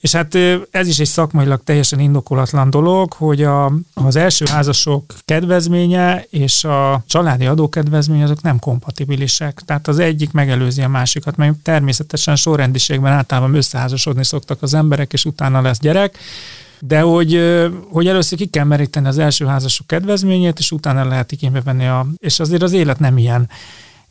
És 0.00 0.12
hát 0.12 0.34
ez 0.70 0.88
is 0.88 0.98
egy 0.98 1.06
szakmailag 1.06 1.60
teljesen 1.64 2.00
indokolatlan 2.00 2.70
dolog, 2.70 3.12
hogy 3.12 3.42
a, 3.42 3.72
az 3.94 4.16
első 4.16 4.44
házasok 4.48 5.14
kedvezménye 5.24 6.24
és 6.30 6.64
a 6.64 7.02
családi 7.06 7.46
adókedvezmény 7.46 8.22
azok 8.22 8.42
nem 8.42 8.58
kompatibilisek. 8.58 9.62
Tehát 9.64 9.88
az 9.88 9.98
egyik 9.98 10.32
megelőzi 10.32 10.82
a 10.82 10.88
másikat, 10.88 11.36
mert 11.36 11.54
természetesen 11.54 12.36
sorrendiségben 12.36 13.12
általában 13.12 13.54
összeházasodni 13.54 14.24
szoktak 14.24 14.62
az 14.62 14.74
emberek, 14.74 15.12
és 15.12 15.24
utána 15.24 15.60
lesz 15.60 15.78
gyerek, 15.78 16.18
de 16.80 17.00
hogy, 17.00 17.40
hogy 17.90 18.06
először 18.06 18.38
ki 18.38 18.46
kell 18.46 18.64
meríteni 18.64 19.06
az 19.06 19.18
első 19.18 19.46
házasok 19.46 19.86
kedvezményét, 19.86 20.58
és 20.58 20.70
utána 20.70 21.04
lehet 21.04 21.32
igénybe 21.32 21.60
venni 21.60 21.86
a... 21.86 22.06
És 22.18 22.40
azért 22.40 22.62
az 22.62 22.72
élet 22.72 22.98
nem 22.98 23.18
ilyen. 23.18 23.48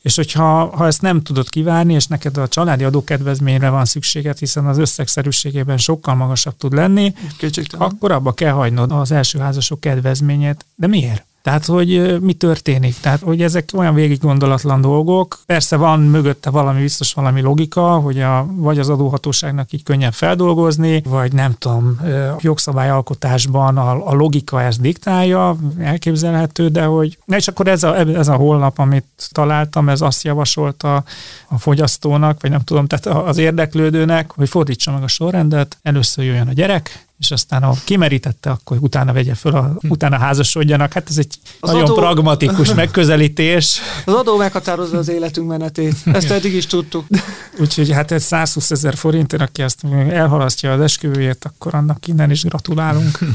És 0.07 0.15
hogyha 0.15 0.75
ha 0.75 0.85
ezt 0.85 1.01
nem 1.01 1.21
tudod 1.21 1.49
kivárni, 1.49 1.93
és 1.93 2.07
neked 2.07 2.37
a 2.37 2.47
családi 2.47 2.83
adókedvezményre 2.83 3.69
van 3.69 3.85
szükséged, 3.85 4.37
hiszen 4.37 4.65
az 4.65 4.77
összegszerűségében 4.77 5.77
sokkal 5.77 6.15
magasabb 6.15 6.57
tud 6.57 6.73
lenni, 6.73 7.13
Kétségtelen. 7.37 7.87
akkor 7.87 8.11
abba 8.11 8.33
kell 8.33 8.51
hagynod 8.51 8.91
az 8.91 9.11
első 9.11 9.39
házasok 9.39 9.79
kedvezményét. 9.79 10.65
De 10.75 10.87
miért? 10.87 11.25
Tehát, 11.47 11.65
hogy 11.65 12.21
mi 12.21 12.33
történik? 12.33 12.99
Tehát, 12.99 13.21
hogy 13.21 13.41
ezek 13.41 13.69
olyan 13.75 13.93
végig 13.93 14.19
gondolatlan 14.19 14.81
dolgok. 14.81 15.39
Persze 15.45 15.75
van 15.75 15.99
mögötte 15.99 16.49
valami, 16.49 16.81
biztos 16.81 17.13
valami 17.13 17.41
logika, 17.41 17.81
hogy 17.81 18.21
a, 18.21 18.45
vagy 18.55 18.79
az 18.79 18.89
adóhatóságnak 18.89 19.71
így 19.71 19.83
könnyen 19.83 20.11
feldolgozni, 20.11 21.01
vagy 21.05 21.33
nem 21.33 21.55
tudom, 21.59 21.99
jogszabályalkotásban 22.39 23.77
a, 23.77 24.07
a 24.07 24.13
logika 24.13 24.61
ezt 24.61 24.81
diktálja, 24.81 25.57
elképzelhető, 25.79 26.67
de 26.67 26.83
hogy... 26.83 27.17
És 27.25 27.47
akkor 27.47 27.67
ez 27.67 27.83
a, 27.83 27.97
ez 27.97 28.27
a 28.27 28.35
holnap, 28.35 28.79
amit 28.79 29.05
találtam, 29.31 29.89
ez 29.89 30.01
azt 30.01 30.23
javasolta 30.23 31.03
a 31.47 31.57
fogyasztónak, 31.57 32.41
vagy 32.41 32.51
nem 32.51 32.61
tudom, 32.61 32.87
tehát 32.87 33.27
az 33.27 33.37
érdeklődőnek, 33.37 34.31
hogy 34.31 34.49
fordítsa 34.49 34.91
meg 34.91 35.03
a 35.03 35.07
sorrendet, 35.07 35.77
először 35.81 36.25
jöjjön 36.25 36.47
a 36.47 36.53
gyerek, 36.53 37.06
és 37.19 37.31
aztán 37.31 37.63
a 37.63 37.73
kimerítette, 37.85 38.49
akkor 38.49 38.77
utána 38.79 39.13
vegye 39.13 39.33
föl, 39.35 39.55
a, 39.55 39.75
Hm. 39.81 39.89
utána 39.89 40.17
házasodjanak. 40.17 40.93
Hát 40.93 41.09
ez 41.09 41.17
egy 41.17 41.33
Az 41.59 41.69
nagyon 41.69 41.83
adó- 41.85 41.95
pragmatikus 41.95 42.73
megközelítés. 42.83 43.79
Az 44.05 44.13
adó 44.13 44.37
meghatározza 44.37 44.97
az 44.97 45.09
életünk 45.09 45.47
menetét. 45.47 45.95
Ezt 46.05 46.31
eddig 46.31 46.53
is 46.53 46.65
tudtuk. 46.65 47.05
Úgyhogy 47.61 47.91
hát 47.91 48.11
ez 48.11 48.23
120 48.23 48.71
ezer 48.71 48.95
forintért, 48.95 49.41
aki 49.41 49.61
azt 49.61 49.83
elhalasztja 50.09 50.73
az 50.73 50.79
esküvőjét, 50.81 51.45
akkor 51.45 51.75
annak 51.75 52.07
innen 52.07 52.31
is 52.31 52.43
gratulálunk. 52.43 53.19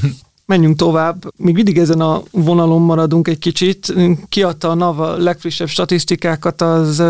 Menjünk 0.47 0.77
tovább. 0.77 1.25
Még 1.37 1.55
mindig 1.55 1.79
ezen 1.79 2.01
a 2.01 2.23
vonalon 2.31 2.83
maradunk 2.83 3.29
egy 3.29 3.39
kicsit. 3.39 3.95
Kiadta 4.29 4.71
a 4.71 4.75
NAV 4.75 5.01
a 5.01 5.17
legfrissebb 5.17 5.69
statisztikákat 5.69 6.63
az 6.63 7.03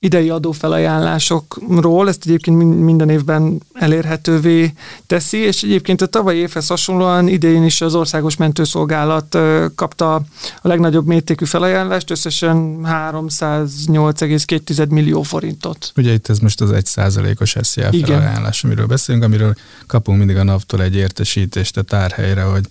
idei 0.00 0.30
adófelajánlásokról. 0.30 2.08
Ezt 2.08 2.22
egyébként 2.26 2.56
min- 2.56 2.84
minden 2.84 3.08
évben 3.08 3.60
elérhetővé 3.72 4.72
teszi, 5.06 5.38
és 5.38 5.62
egyébként 5.62 6.00
a 6.00 6.06
tavalyi 6.06 6.38
évhez 6.38 6.66
hasonlóan 6.66 7.28
idén 7.28 7.64
is 7.64 7.80
az 7.80 7.94
Országos 7.94 8.36
Mentőszolgálat 8.36 9.38
kapta 9.74 10.14
a 10.14 10.22
legnagyobb 10.62 11.06
mértékű 11.06 11.44
felajánlást, 11.44 12.10
összesen 12.10 12.80
308,2 12.84 14.88
millió 14.88 15.22
forintot. 15.22 15.92
Ugye 15.96 16.12
itt 16.12 16.28
ez 16.28 16.38
most 16.38 16.60
az 16.60 16.70
1%-os 16.72 17.56
SZIA 17.60 17.88
Igen. 17.90 18.06
felajánlás, 18.06 18.64
amiről 18.64 18.86
beszélünk, 18.86 19.24
amiről 19.24 19.54
kapunk 19.86 20.18
mindig 20.18 20.36
a 20.36 20.42
NAV-tól 20.42 20.82
egy 20.82 20.96
értesítést 20.96 21.76
a 21.76 21.82
tárhelyre, 21.82 22.42
hogy 22.42 22.64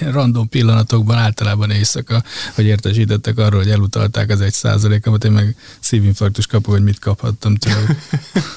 random 0.00 0.48
pillanatokban 0.48 1.16
általában 1.16 1.70
éjszaka, 1.70 2.22
hogy 2.54 2.64
értesítettek 2.64 3.38
arról, 3.38 3.60
hogy 3.60 3.70
elutalták 3.70 4.30
az 4.30 4.40
egy 4.40 4.52
százalékomat, 4.52 5.24
én 5.24 5.32
meg 5.32 5.56
szívinfarktus 5.80 6.46
kapok, 6.46 6.72
hogy 6.72 6.82
mit 6.82 6.98
kaphattam 6.98 7.54
tőlük. 7.54 7.98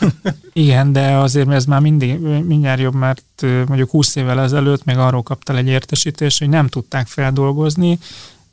Igen, 0.53 0.91
de 0.91 1.17
azért 1.17 1.49
ez 1.49 1.65
már 1.65 1.79
mindig, 1.79 2.19
mindjárt 2.45 2.79
jobb, 2.79 2.95
mert 2.95 3.23
mondjuk 3.41 3.89
20 3.89 4.15
évvel 4.15 4.41
ezelőtt 4.41 4.83
még 4.83 4.97
arról 4.97 5.23
kaptál 5.23 5.57
egy 5.57 5.67
értesítést, 5.67 6.39
hogy 6.39 6.49
nem 6.49 6.67
tudták 6.67 7.07
feldolgozni, 7.07 7.99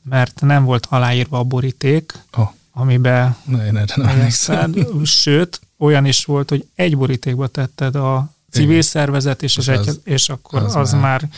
mert 0.03 0.41
nem 0.41 0.65
volt 0.65 0.87
aláírva 0.91 1.39
a 1.39 1.43
boríték, 1.43 2.13
Oh, 2.37 2.49
amiben 2.73 3.37
na 3.45 3.67
én 3.67 3.77
erre 3.77 3.95
nem. 3.97 4.29
Sőt, 5.05 5.61
olyan 5.79 6.05
is 6.05 6.25
volt, 6.25 6.49
hogy 6.49 6.67
egy 6.75 6.97
borítékba 6.97 7.47
tetted 7.47 7.95
a 7.95 8.34
civil 8.55 8.71
Igen. 8.71 8.83
szervezet, 8.83 9.43
és, 9.43 9.57
az 9.57 9.69
És 9.69 9.75
egy, 9.75 9.89
az- 9.89 10.01
és 10.05 10.29
akkor 10.29 10.63
az 10.63 10.77
az, 10.77 10.93
már 10.93 11.29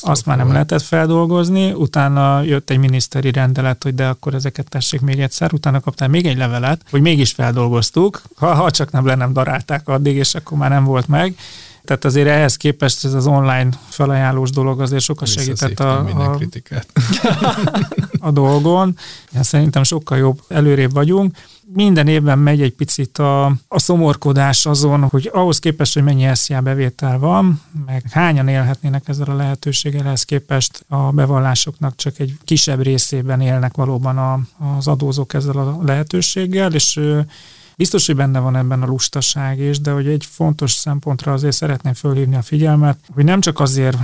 azt 0.00 0.26
már 0.26 0.36
nem 0.36 0.52
lehetett 0.52 0.82
feldolgozni, 0.82 1.72
utána 1.72 2.42
jött 2.42 2.70
egy 2.70 2.78
miniszteri 2.78 3.32
rendelet, 3.32 3.82
hogy 3.82 3.94
de 3.94 4.06
akkor 4.06 4.34
ezeket 4.34 4.68
tessék 4.68 5.00
még 5.00 5.20
egyszer, 5.20 5.52
utána 5.52 5.80
kaptál 5.80 6.08
még 6.08 6.26
egy 6.26 6.36
levelet, 6.36 6.80
hogy 6.90 7.00
mégis 7.00 7.32
feldolgoztuk, 7.32 8.22
ha, 8.36 8.54
ha 8.54 8.70
csak 8.70 8.90
nem 8.90 9.06
le 9.06 9.14
nem 9.14 9.32
darálták 9.32 9.88
addig, 9.88 10.16
és 10.16 10.34
akkor 10.34 10.58
már 10.58 10.70
nem 10.70 10.84
volt 10.84 11.08
meg. 11.08 11.34
Tehát 11.84 12.04
azért 12.04 12.28
ehhez 12.28 12.56
képest 12.56 13.04
ez 13.04 13.12
az 13.14 13.26
online 13.26 13.68
felajánlós 13.88 14.50
dolog 14.50 14.80
azért 14.80 15.02
sokat 15.02 15.28
segített 15.28 15.80
a, 15.80 16.02
minden 16.04 16.26
a, 16.26 16.36
kritikát. 16.36 16.86
a 18.26 18.30
dolgon. 18.30 18.96
Szerintem 19.40 19.82
sokkal 19.82 20.18
jobb, 20.18 20.40
előrébb 20.48 20.92
vagyunk. 20.92 21.36
Minden 21.72 22.08
évben 22.08 22.38
megy 22.38 22.62
egy 22.62 22.72
picit 22.72 23.18
a, 23.18 23.44
a 23.68 23.78
szomorkodás 23.78 24.66
azon, 24.66 25.02
hogy 25.02 25.30
ahhoz 25.32 25.58
képest, 25.58 25.94
hogy 25.94 26.02
mennyi 26.02 26.28
SZIA 26.34 26.60
bevétel 26.60 27.18
van, 27.18 27.62
meg 27.86 28.04
hányan 28.10 28.48
élhetnének 28.48 29.08
ezzel 29.08 29.30
a 29.30 29.34
lehetőséggel, 29.34 30.06
ehhez 30.06 30.22
képest 30.22 30.84
a 30.88 31.10
bevallásoknak 31.10 31.96
csak 31.96 32.18
egy 32.18 32.36
kisebb 32.44 32.82
részében 32.82 33.40
élnek 33.40 33.76
valóban 33.76 34.18
a, 34.18 34.40
az 34.76 34.86
adózók 34.86 35.34
ezzel 35.34 35.56
a 35.56 35.78
lehetőséggel, 35.82 36.72
és 36.72 37.00
Biztos, 37.76 38.06
hogy 38.06 38.16
benne 38.16 38.38
van 38.38 38.56
ebben 38.56 38.82
a 38.82 38.86
lustaság 38.86 39.58
is, 39.58 39.80
de 39.80 39.90
hogy 39.90 40.06
egy 40.06 40.24
fontos 40.30 40.72
szempontra 40.72 41.32
azért 41.32 41.54
szeretném 41.54 41.94
fölhívni 41.94 42.36
a 42.36 42.42
figyelmet, 42.42 42.98
hogy 43.14 43.24
nem 43.24 43.40
csak 43.40 43.60
azért 43.60 43.96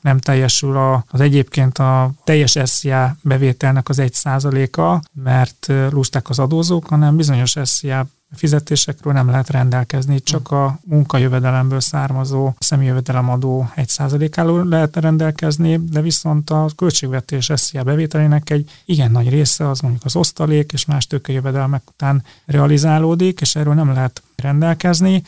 nem 0.00 0.18
teljesül 0.18 0.76
a, 0.76 1.04
az 1.10 1.20
egyébként 1.20 1.78
a 1.78 2.10
teljes 2.24 2.58
SZIA 2.64 3.16
bevételnek 3.22 3.88
az 3.88 3.98
egy 3.98 4.12
százaléka, 4.12 5.02
mert 5.12 5.66
ö, 5.68 5.88
lusták 5.90 6.28
az 6.28 6.38
adózók, 6.38 6.86
hanem 6.86 7.16
bizonyos 7.16 7.56
SZIA 7.62 8.06
fizetésekről 8.32 9.12
nem 9.12 9.28
lehet 9.30 9.50
rendelkezni, 9.50 10.22
csak 10.22 10.50
a 10.50 10.78
munkajövedelemből 10.84 11.80
származó 11.80 12.52
személyjövedelemadó 12.58 13.70
egy 13.74 13.88
százalékáról 13.88 14.64
lehet 14.64 14.96
rendelkezni, 14.96 15.80
de 15.90 16.00
viszont 16.00 16.50
a 16.50 16.68
költségvetés 16.76 17.50
SZIA 17.54 17.82
bevételének 17.82 18.50
egy 18.50 18.70
igen 18.84 19.10
nagy 19.10 19.28
része 19.28 19.68
az 19.68 19.80
mondjuk 19.80 20.04
az 20.04 20.16
osztalék 20.16 20.72
és 20.72 20.84
más 20.84 21.06
tőkejövedelmek 21.06 21.82
után 21.88 22.24
realizálódik, 22.46 23.40
és 23.40 23.56
erről 23.56 23.74
nem 23.74 23.92
lehet 23.92 24.22
rendelkezni 24.36 25.22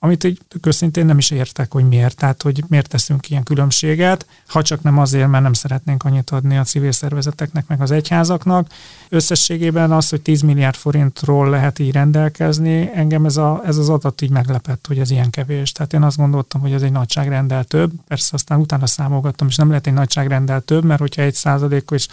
amit 0.00 0.24
így 0.24 0.40
őszintén 0.62 1.06
nem 1.06 1.18
is 1.18 1.30
értek, 1.30 1.72
hogy 1.72 1.84
miért. 1.84 2.16
Tehát, 2.16 2.42
hogy 2.42 2.64
miért 2.68 2.88
teszünk 2.88 3.30
ilyen 3.30 3.42
különbséget, 3.42 4.26
ha 4.46 4.62
csak 4.62 4.82
nem 4.82 4.98
azért, 4.98 5.28
mert 5.28 5.42
nem 5.42 5.52
szeretnénk 5.52 6.04
annyit 6.04 6.30
adni 6.30 6.56
a 6.56 6.62
civil 6.62 6.92
szervezeteknek, 6.92 7.66
meg 7.66 7.80
az 7.80 7.90
egyházaknak. 7.90 8.68
Összességében 9.08 9.92
az, 9.92 10.08
hogy 10.08 10.20
10 10.20 10.42
milliárd 10.42 10.76
forintról 10.76 11.50
lehet 11.50 11.78
így 11.78 11.92
rendelkezni, 11.92 12.90
engem 12.94 13.24
ez, 13.24 13.36
a, 13.36 13.62
ez 13.64 13.76
az 13.76 13.88
adat 13.88 14.20
így 14.20 14.30
meglepett, 14.30 14.86
hogy 14.86 14.98
ez 14.98 15.10
ilyen 15.10 15.30
kevés. 15.30 15.72
Tehát 15.72 15.92
én 15.92 16.02
azt 16.02 16.16
gondoltam, 16.16 16.60
hogy 16.60 16.72
ez 16.72 16.82
egy 16.82 16.92
nagyságrendel 16.92 17.64
több, 17.64 17.90
persze 18.08 18.30
aztán 18.32 18.60
utána 18.60 18.86
számolgattam, 18.86 19.46
és 19.46 19.56
nem 19.56 19.68
lehet 19.68 19.86
egy 19.86 19.92
nagyságrendel 19.92 20.60
több, 20.60 20.84
mert 20.84 21.00
hogyha 21.00 21.22
egy 21.22 21.34
százalékos 21.34 22.06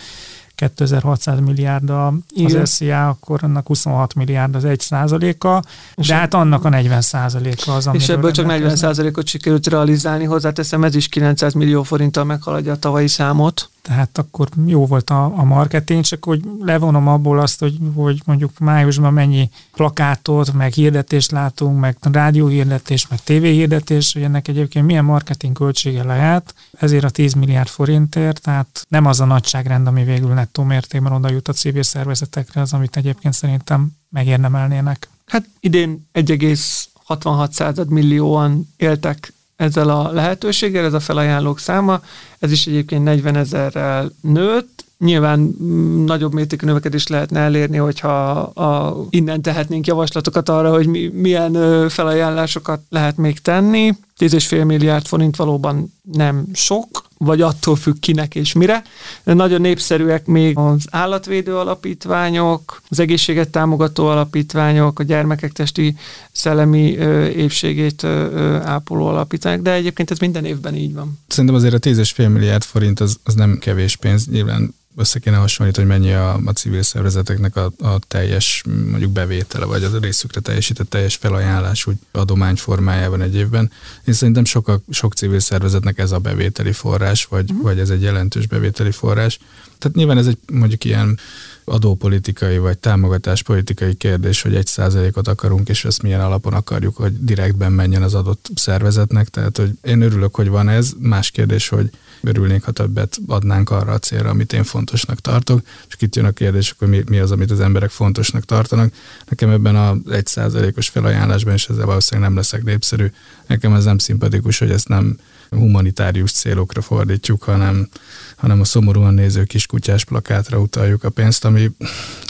2600 0.56 1.40
milliárd 1.40 1.90
az 1.90 2.70
SZIA, 2.70 3.08
akkor 3.08 3.40
annak 3.44 3.68
26 3.68 4.14
milliárd 4.14 4.56
az 4.56 4.66
egy 4.66 4.80
százaléka, 4.80 5.64
És 5.96 6.08
de 6.08 6.16
hát 6.16 6.34
annak 6.34 6.66
a 6.66 6.70
40 6.70 7.02
százaléka 7.02 7.74
az, 7.74 7.90
És 7.92 8.10
ebből 8.10 8.32
csak 8.32 8.48
rendelkeznek. 8.48 8.96
40%-ot 9.14 9.28
sikerült 9.28 9.68
realizálni, 9.68 10.24
hozzáteszem, 10.24 10.84
ez 10.84 10.96
is 10.96 11.08
900 11.08 11.54
millió 11.54 11.84
forinttal 11.84 12.24
meghaladja 12.24 12.72
a 12.72 12.80
tavalyi 12.80 13.08
számot. 13.08 13.70
Tehát 13.86 14.18
akkor 14.18 14.50
jó 14.66 14.86
volt 14.86 15.10
a, 15.10 15.24
a 15.24 15.44
marketing, 15.44 16.04
csak 16.04 16.26
hogy 16.26 16.42
levonom 16.60 17.08
abból 17.08 17.40
azt, 17.40 17.60
hogy, 17.60 17.78
hogy 17.96 18.22
mondjuk 18.26 18.60
májusban 18.60 19.14
mennyi 19.14 19.50
plakátot, 19.72 20.54
meg 20.54 20.74
hirdetést 20.74 21.32
látunk, 21.32 21.80
meg 21.80 21.98
rádióhirdetés, 22.02 23.08
meg 23.08 23.24
tévéhirdetés, 23.24 24.14
hogy 24.14 24.22
ennek 24.22 24.48
egyébként 24.48 24.86
milyen 24.86 25.06
marketing 25.06 25.56
költsége 25.56 26.04
lehet, 26.04 26.56
ezért 26.80 27.04
a 27.04 27.10
10 27.10 27.34
milliárd 27.34 27.68
forintért, 27.68 28.42
tehát 28.42 28.86
nem 28.88 29.06
az 29.06 29.20
a 29.20 29.26
nagyságrend, 29.26 29.88
ami 29.88 30.04
végül 30.04 30.34
nettó 30.34 30.64
mértékben 30.64 31.12
oda 31.12 31.32
jut 31.32 31.48
a 31.48 31.54
civil 31.54 31.84
szervezetekre, 31.84 32.62
az, 32.62 32.74
amit 32.74 32.98
egyébként 32.98 33.34
szerintem 33.34 33.92
megérdemelnének. 34.10 35.10
Hát 35.26 35.46
idén 35.60 36.08
1,66 36.14 37.52
század 37.52 37.90
millióan 37.90 38.74
éltek 38.78 39.34
ezzel 39.56 39.90
a 39.90 40.12
lehetőséggel, 40.12 40.86
ez 40.86 40.94
a 40.94 41.00
felajánlók 41.00 41.60
száma, 41.60 42.02
ez 42.40 42.52
is 42.52 42.68
egyébként 42.68 43.04
40 43.04 43.36
ezerrel 43.36 44.12
nőtt, 44.22 44.86
Nyilván 44.98 45.40
mm, 45.40 46.06
nagyobb 46.06 46.34
mértékű 46.34 46.66
növekedést 46.66 47.10
lehetne 47.10 47.40
elérni, 47.40 47.78
hogyha 47.78 48.30
a, 48.40 48.98
innen 49.10 49.42
tehetnénk 49.42 49.88
javaslatokat 49.88 50.50
arra, 50.50 50.72
hogy 50.72 50.88
mi, 50.88 51.08
milyen 51.08 51.90
felajánlásokat 51.90 52.82
lehet 52.90 53.18
még 53.18 53.40
tenni. 53.40 53.92
10,5 54.20 54.66
milliárd 54.66 55.06
forint 55.06 55.36
valóban 55.36 55.94
nem 56.12 56.46
sok, 56.54 57.05
vagy 57.18 57.42
attól 57.42 57.76
függ 57.76 58.00
kinek 58.00 58.36
és 58.36 58.54
mire. 58.54 58.84
Nagyon 59.24 59.62
népszerűek 59.62 60.26
még 60.26 60.58
az 60.58 60.86
állatvédő 60.90 61.58
alapítványok, 61.58 62.82
az 62.90 63.00
egészséget 63.00 63.50
támogató 63.50 64.08
alapítványok, 64.08 65.00
a 65.00 65.04
gyermekek 65.04 65.52
testi 65.52 65.96
szellemi 66.32 66.98
ö, 66.98 67.26
épségét 67.26 68.04
ö, 68.04 68.56
ápoló 68.64 69.06
alapítványok, 69.06 69.62
de 69.62 69.74
egyébként 69.74 70.12
ez 70.12 70.20
minden 70.20 70.46
évben 70.46 70.76
így 70.76 70.94
van. 70.94 71.20
Szerintem 71.28 71.56
azért 71.56 71.74
a 71.74 71.80
10,5 71.80 72.32
milliárd 72.32 72.64
forint 72.64 73.00
az, 73.00 73.18
az 73.24 73.34
nem 73.34 73.58
kevés 73.60 73.96
pénz, 73.96 74.28
nyilván 74.28 74.74
össze 74.96 75.20
kéne 75.20 75.38
hasonlítani, 75.38 75.88
hogy 75.88 76.00
mennyi 76.00 76.14
a, 76.14 76.40
a 76.46 76.52
civil 76.52 76.82
szervezeteknek 76.82 77.56
a, 77.56 77.72
a 77.78 78.00
teljes 78.08 78.64
mondjuk 78.90 79.12
bevétele, 79.12 79.66
vagy 79.66 79.84
az 79.84 79.94
a 79.94 80.00
részükre 80.00 80.42
teljesített 80.42 80.90
teljes 80.90 81.16
felajánlás 81.16 81.86
úgy 81.86 81.96
adomány 82.12 82.56
formájában 82.56 83.22
egy 83.22 83.36
évben. 83.36 83.72
Én 84.06 84.14
szerintem 84.14 84.46
sok, 84.46 84.82
sok 84.90 85.14
civil 85.14 85.40
szervezetnek 85.40 85.98
ez 85.98 86.12
a 86.12 86.20
bevételi 86.20 86.72
forrás, 86.72 87.26
vagy, 87.26 87.54
mm. 87.54 87.62
vagy 87.62 87.80
ez 87.80 87.90
egy 87.90 88.02
jelentős 88.02 88.48
bevételi 88.48 88.92
forrás. 88.92 89.40
Tehát 89.78 89.98
nyilván 89.98 90.18
ez 90.18 90.28
egy 90.28 90.38
mondjuk 90.52 90.84
ilyen 90.84 91.20
adópolitikai 91.66 92.58
vagy 92.58 92.78
támogatáspolitikai 92.78 93.94
kérdés, 93.94 94.42
hogy 94.42 94.56
egy 94.56 94.66
százalékot 94.66 95.28
akarunk, 95.28 95.70
és 95.70 95.86
ezt 95.86 96.02
milyen 96.02 96.22
alapon 96.22 96.54
akarjuk, 96.54 96.96
hogy 96.96 97.26
direktben 97.26 97.72
menjen 97.72 98.04
az 98.04 98.14
adott 98.14 98.50
szervezetnek. 98.56 99.30
Tehát, 99.30 99.58
hogy 99.58 99.72
én 99.82 100.02
örülök, 100.02 100.36
hogy 100.36 100.48
van 100.48 100.70
ez. 100.70 100.92
Más 101.00 101.32
kérdés, 101.32 101.68
hogy 101.68 101.90
örülnék, 102.28 102.64
ha 102.64 102.72
többet 102.72 103.18
adnánk 103.28 103.70
arra 103.70 103.92
a 103.92 104.00
célra, 104.00 104.30
amit 104.30 104.54
én 104.54 104.64
fontosnak 104.64 105.20
tartok, 105.20 105.62
és 105.88 105.96
itt 106.00 106.16
jön 106.16 106.26
a 106.26 106.32
kérdés, 106.32 106.76
hogy 106.78 106.88
mi, 106.88 107.04
mi 107.10 107.20
az, 107.20 107.32
amit 107.32 107.52
az 107.52 107.60
emberek 107.60 107.90
fontosnak 107.90 108.46
tartanak. 108.46 108.94
Nekem 109.30 109.50
ebben 109.50 109.76
a 109.76 109.96
egy 110.12 110.26
százalékos 110.26 110.90
felajánlásban, 110.90 111.54
és 111.54 111.68
ezzel 111.68 111.86
valószínűleg 111.86 112.30
nem 112.30 112.38
leszek 112.38 112.64
népszerű, 112.64 113.06
nekem 113.48 113.74
ez 113.74 113.84
nem 113.84 113.98
szimpatikus, 113.98 114.58
hogy 114.58 114.72
ezt 114.72 114.88
nem 114.88 115.18
humanitárius 115.50 116.32
célokra 116.32 116.82
fordítjuk, 116.82 117.44
hanem, 117.44 117.90
hanem 118.36 118.60
a 118.60 118.66
szomorúan 118.66 119.14
néző 119.14 119.44
kiskutyás 119.44 120.06
plakátra 120.06 120.60
utaljuk 120.60 121.04
a 121.04 121.10
pénzt, 121.10 121.46
ami 121.46 121.72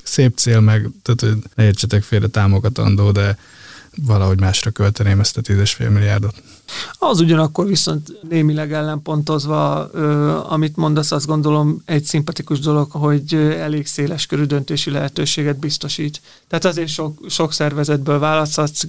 szép 0.04 0.38
cél, 0.38 0.60
meg 0.60 0.90
tehát, 1.02 1.22
hogy 1.22 1.44
ne 1.56 1.64
értsetek 1.64 2.04
félre 2.04 2.28
támogatandó, 2.28 3.12
de 3.12 3.38
valahogy 3.96 4.40
másra 4.40 4.72
költeném 4.72 5.20
ezt 5.20 5.38
a 5.38 5.42
10,5 5.42 5.94
milliárdot. 5.94 6.42
Az 6.94 7.20
ugyanakkor 7.20 7.68
viszont 7.68 8.20
némileg 8.30 8.74
ellenpontozva, 8.74 9.86
amit 10.42 10.76
mondasz, 10.76 11.12
azt 11.12 11.26
gondolom 11.26 11.82
egy 11.86 12.04
szimpatikus 12.04 12.60
dolog, 12.60 12.92
hogy 12.92 13.34
elég 13.34 13.88
széles 13.88 14.26
körű 14.26 14.44
döntési 14.44 14.92
lehetőséget 14.92 15.60
biztosít. 15.60 16.22
Tehát 16.48 16.66
azért 16.66 16.90
sok, 16.90 17.20
sok 17.30 17.54
szervezetből 17.54 18.20
választhatsz 18.20 18.84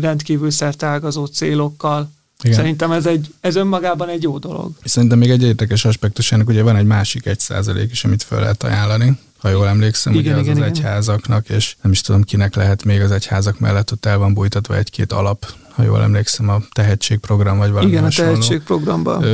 rendkívül 0.00 0.50
szertágazó 0.50 1.24
célokkal, 1.24 2.10
igen. 2.42 2.56
Szerintem 2.56 2.92
ez, 2.92 3.06
egy, 3.06 3.34
ez 3.40 3.56
önmagában 3.56 4.08
egy 4.08 4.22
jó 4.22 4.38
dolog. 4.38 4.72
Szerintem 4.84 5.18
még 5.18 5.30
egy 5.30 5.42
érdekes 5.42 5.84
aspektus 5.84 6.32
ennek, 6.32 6.48
ugye 6.48 6.62
van 6.62 6.76
egy 6.76 6.86
másik 6.86 7.26
egy 7.26 7.40
százalék 7.40 7.90
is, 7.90 8.04
amit 8.04 8.22
fel 8.22 8.40
lehet 8.40 8.62
ajánlani, 8.62 9.18
ha 9.46 9.52
jól 9.52 9.68
emlékszem, 9.68 10.14
igen, 10.14 10.24
ugye 10.24 10.34
az 10.34 10.40
igen, 10.40 10.62
az 10.62 10.68
igen. 10.68 10.68
egyházaknak, 10.68 11.48
és 11.48 11.76
nem 11.82 11.92
is 11.92 12.00
tudom 12.00 12.22
kinek 12.22 12.54
lehet 12.54 12.84
még 12.84 13.00
az 13.00 13.10
egyházak 13.10 13.58
mellett, 13.58 13.92
ott 13.92 14.06
el 14.06 14.18
van 14.18 14.34
bújtatva 14.34 14.76
egy-két 14.76 15.12
alap 15.12 15.46
ha 15.76 15.82
jól 15.82 16.02
emlékszem, 16.02 16.48
a 16.48 16.58
tehetségprogram, 16.72 17.58
vagy 17.58 17.70
valami 17.70 17.90
Igen, 17.90 18.02
hasonló. 18.02 18.30
a 18.30 18.34
tehetségprogramban. 18.34 19.24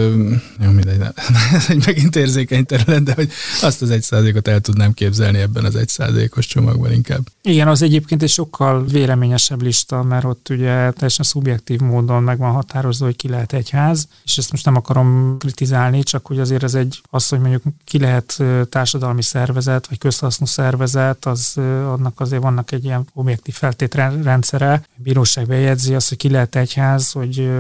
jó, 0.63 0.71
mindegy, 0.71 1.01
ez 1.55 1.67
egy 1.69 1.87
megint 1.87 2.17
érzékeny 2.17 2.67
terület, 2.67 3.03
de 3.03 3.13
hogy 3.15 3.31
azt 3.63 3.83
az 3.83 3.91
egy 3.91 4.03
százalékot 4.03 4.49
el 4.49 4.61
tudnám 4.61 4.93
képzelni 4.93 5.39
ebben 5.39 5.65
az 5.65 5.77
egy 5.77 5.89
százalékos 5.89 6.47
csomagban 6.47 6.93
inkább. 6.93 7.27
Igen, 7.43 7.69
az 7.69 7.83
egyébként 7.83 8.23
egy 8.23 8.29
sokkal 8.29 8.85
véleményesebb 8.85 9.63
lista, 9.63 10.03
mert 10.03 10.25
ott 10.25 10.47
ugye 10.51 10.91
teljesen 10.91 11.25
szubjektív 11.25 11.81
módon 11.81 12.23
meg 12.23 12.39
van 12.39 12.53
határozva, 12.53 13.05
hogy 13.05 13.17
ki 13.17 13.29
lehet 13.29 13.53
egyház, 13.53 14.09
és 14.25 14.39
ezt 14.39 14.51
most 14.51 14.65
nem 14.65 14.77
akarom 14.77 15.37
kritizálni, 15.39 16.03
csak 16.03 16.27
hogy 16.27 16.41
azért 16.41 16.63
ez 16.63 16.75
egy, 16.75 17.01
az, 17.11 17.29
hogy 17.29 17.41
mondjuk 17.41 17.63
ki 17.85 17.99
lehet 17.99 18.43
társadalmi 18.69 19.23
szervezet, 19.23 19.87
vagy 19.87 19.99
közhasznú 19.99 20.47
szervezet, 20.47 21.27
az 21.27 21.53
annak 21.87 22.21
azért 22.21 22.43
vannak 22.43 22.73
egy 22.73 22.85
ilyen 22.85 23.07
objektív 23.15 23.55
feltétrendszere. 23.55 24.73
A 24.73 25.01
bíróság 25.03 25.47
bejegyzi 25.47 25.95
azt, 25.95 26.09
hogy 26.09 26.19
ki 26.19 26.31
lehet 26.33 26.57
egyház, 26.57 27.11
hogy 27.11 27.51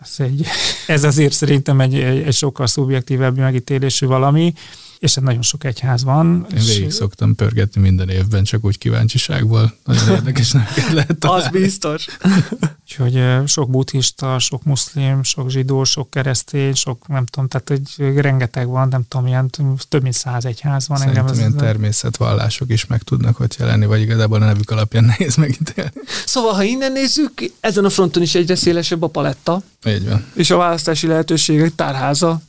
ez, 0.00 0.14
egy, 0.16 0.46
ez 0.86 1.04
azért 1.04 1.32
szerintem 1.32 1.80
egy, 1.80 1.94
egy, 1.94 2.22
egy 2.22 2.34
sokkal 2.34 2.66
szubjektívebb 2.66 3.38
megítélésű 3.38 4.06
valami, 4.06 4.52
és 5.00 5.14
hát 5.14 5.24
nagyon 5.24 5.42
sok 5.42 5.64
egyház 5.64 6.04
van. 6.04 6.46
Én 6.54 6.64
végig 6.64 6.84
és... 6.84 6.94
szoktam 6.94 7.34
pörgetni 7.34 7.80
minden 7.80 8.08
évben, 8.08 8.44
csak 8.44 8.64
úgy 8.64 8.78
kíváncsiságból. 8.78 9.74
Nagyon 9.84 10.08
érdekes 10.16 10.52
lehet 10.92 11.24
Az 11.24 11.48
biztos. 11.48 12.06
Úgyhogy 12.82 13.22
sok 13.46 13.70
buddhista, 13.70 14.38
sok 14.38 14.64
muszlim, 14.64 15.22
sok 15.22 15.50
zsidó, 15.50 15.84
sok 15.84 16.10
keresztény, 16.10 16.74
sok 16.74 17.08
nem 17.08 17.26
tudom, 17.26 17.48
tehát 17.48 17.68
hogy 17.68 18.14
rengeteg 18.20 18.68
van, 18.68 18.88
nem 18.88 19.02
tudom, 19.08 19.26
ilyen 19.26 19.50
több 19.88 20.02
mint 20.02 20.14
száz 20.14 20.44
egyház 20.44 20.88
van. 20.88 20.98
Szerintem 20.98 21.26
engem 21.26 21.38
ilyen 21.38 21.56
természetvallások 21.56 22.70
is 22.70 22.86
meg 22.86 23.02
tudnak 23.02 23.40
ott 23.40 23.56
jelenni, 23.56 23.86
vagy 23.86 24.00
igazából 24.00 24.42
a 24.42 24.44
nevük 24.44 24.70
alapján 24.70 25.04
nehéz 25.18 25.36
megítélni. 25.36 25.92
Szóval, 26.26 26.52
ha 26.52 26.62
innen 26.62 26.92
nézzük, 26.92 27.32
ezen 27.60 27.84
a 27.84 27.90
fronton 27.90 28.22
is 28.22 28.34
egyre 28.34 28.54
szélesebb 28.54 29.02
a 29.02 29.06
paletta. 29.06 29.62
Így 29.86 30.08
van. 30.08 30.24
És 30.34 30.50
a 30.50 30.56
választási 30.56 31.06
lehetőségek 31.06 31.74
tárháza. 31.74 32.40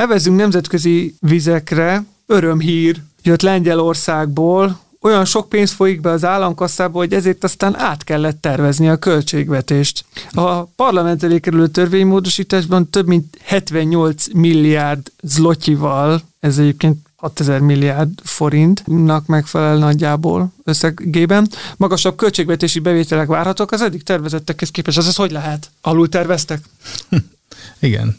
Evezünk 0.00 0.36
nemzetközi 0.36 1.14
vizekre, 1.18 2.04
örömhír 2.26 3.00
jött 3.22 3.42
Lengyelországból, 3.42 4.80
olyan 5.00 5.24
sok 5.24 5.48
pénz 5.48 5.70
folyik 5.70 6.00
be 6.00 6.10
az 6.10 6.24
államkasszába, 6.24 6.98
hogy 6.98 7.12
ezért 7.12 7.44
aztán 7.44 7.78
át 7.78 8.04
kellett 8.04 8.40
tervezni 8.40 8.88
a 8.88 8.96
költségvetést. 8.96 10.04
A 10.32 10.62
parlament 10.62 11.22
elé 11.22 11.40
kerülő 11.40 11.66
törvénymódosításban 11.66 12.90
több 12.90 13.06
mint 13.06 13.38
78 13.42 14.26
milliárd 14.32 15.12
zlotyival, 15.22 16.22
ez 16.38 16.58
egyébként 16.58 16.98
6000 17.16 17.60
milliárd 17.60 18.10
forintnak 18.22 19.26
megfelel 19.26 19.76
nagyjából 19.76 20.52
összegében. 20.64 21.48
Magasabb 21.76 22.16
költségvetési 22.16 22.78
bevételek 22.78 23.26
várhatók 23.26 23.72
az 23.72 23.82
eddig 23.82 24.02
tervezettekhez 24.02 24.70
képest. 24.70 24.98
Az 24.98 25.06
ez 25.06 25.16
hogy 25.16 25.30
lehet? 25.30 25.70
Alul 25.80 26.08
terveztek? 26.08 26.60
Igen. 27.78 28.16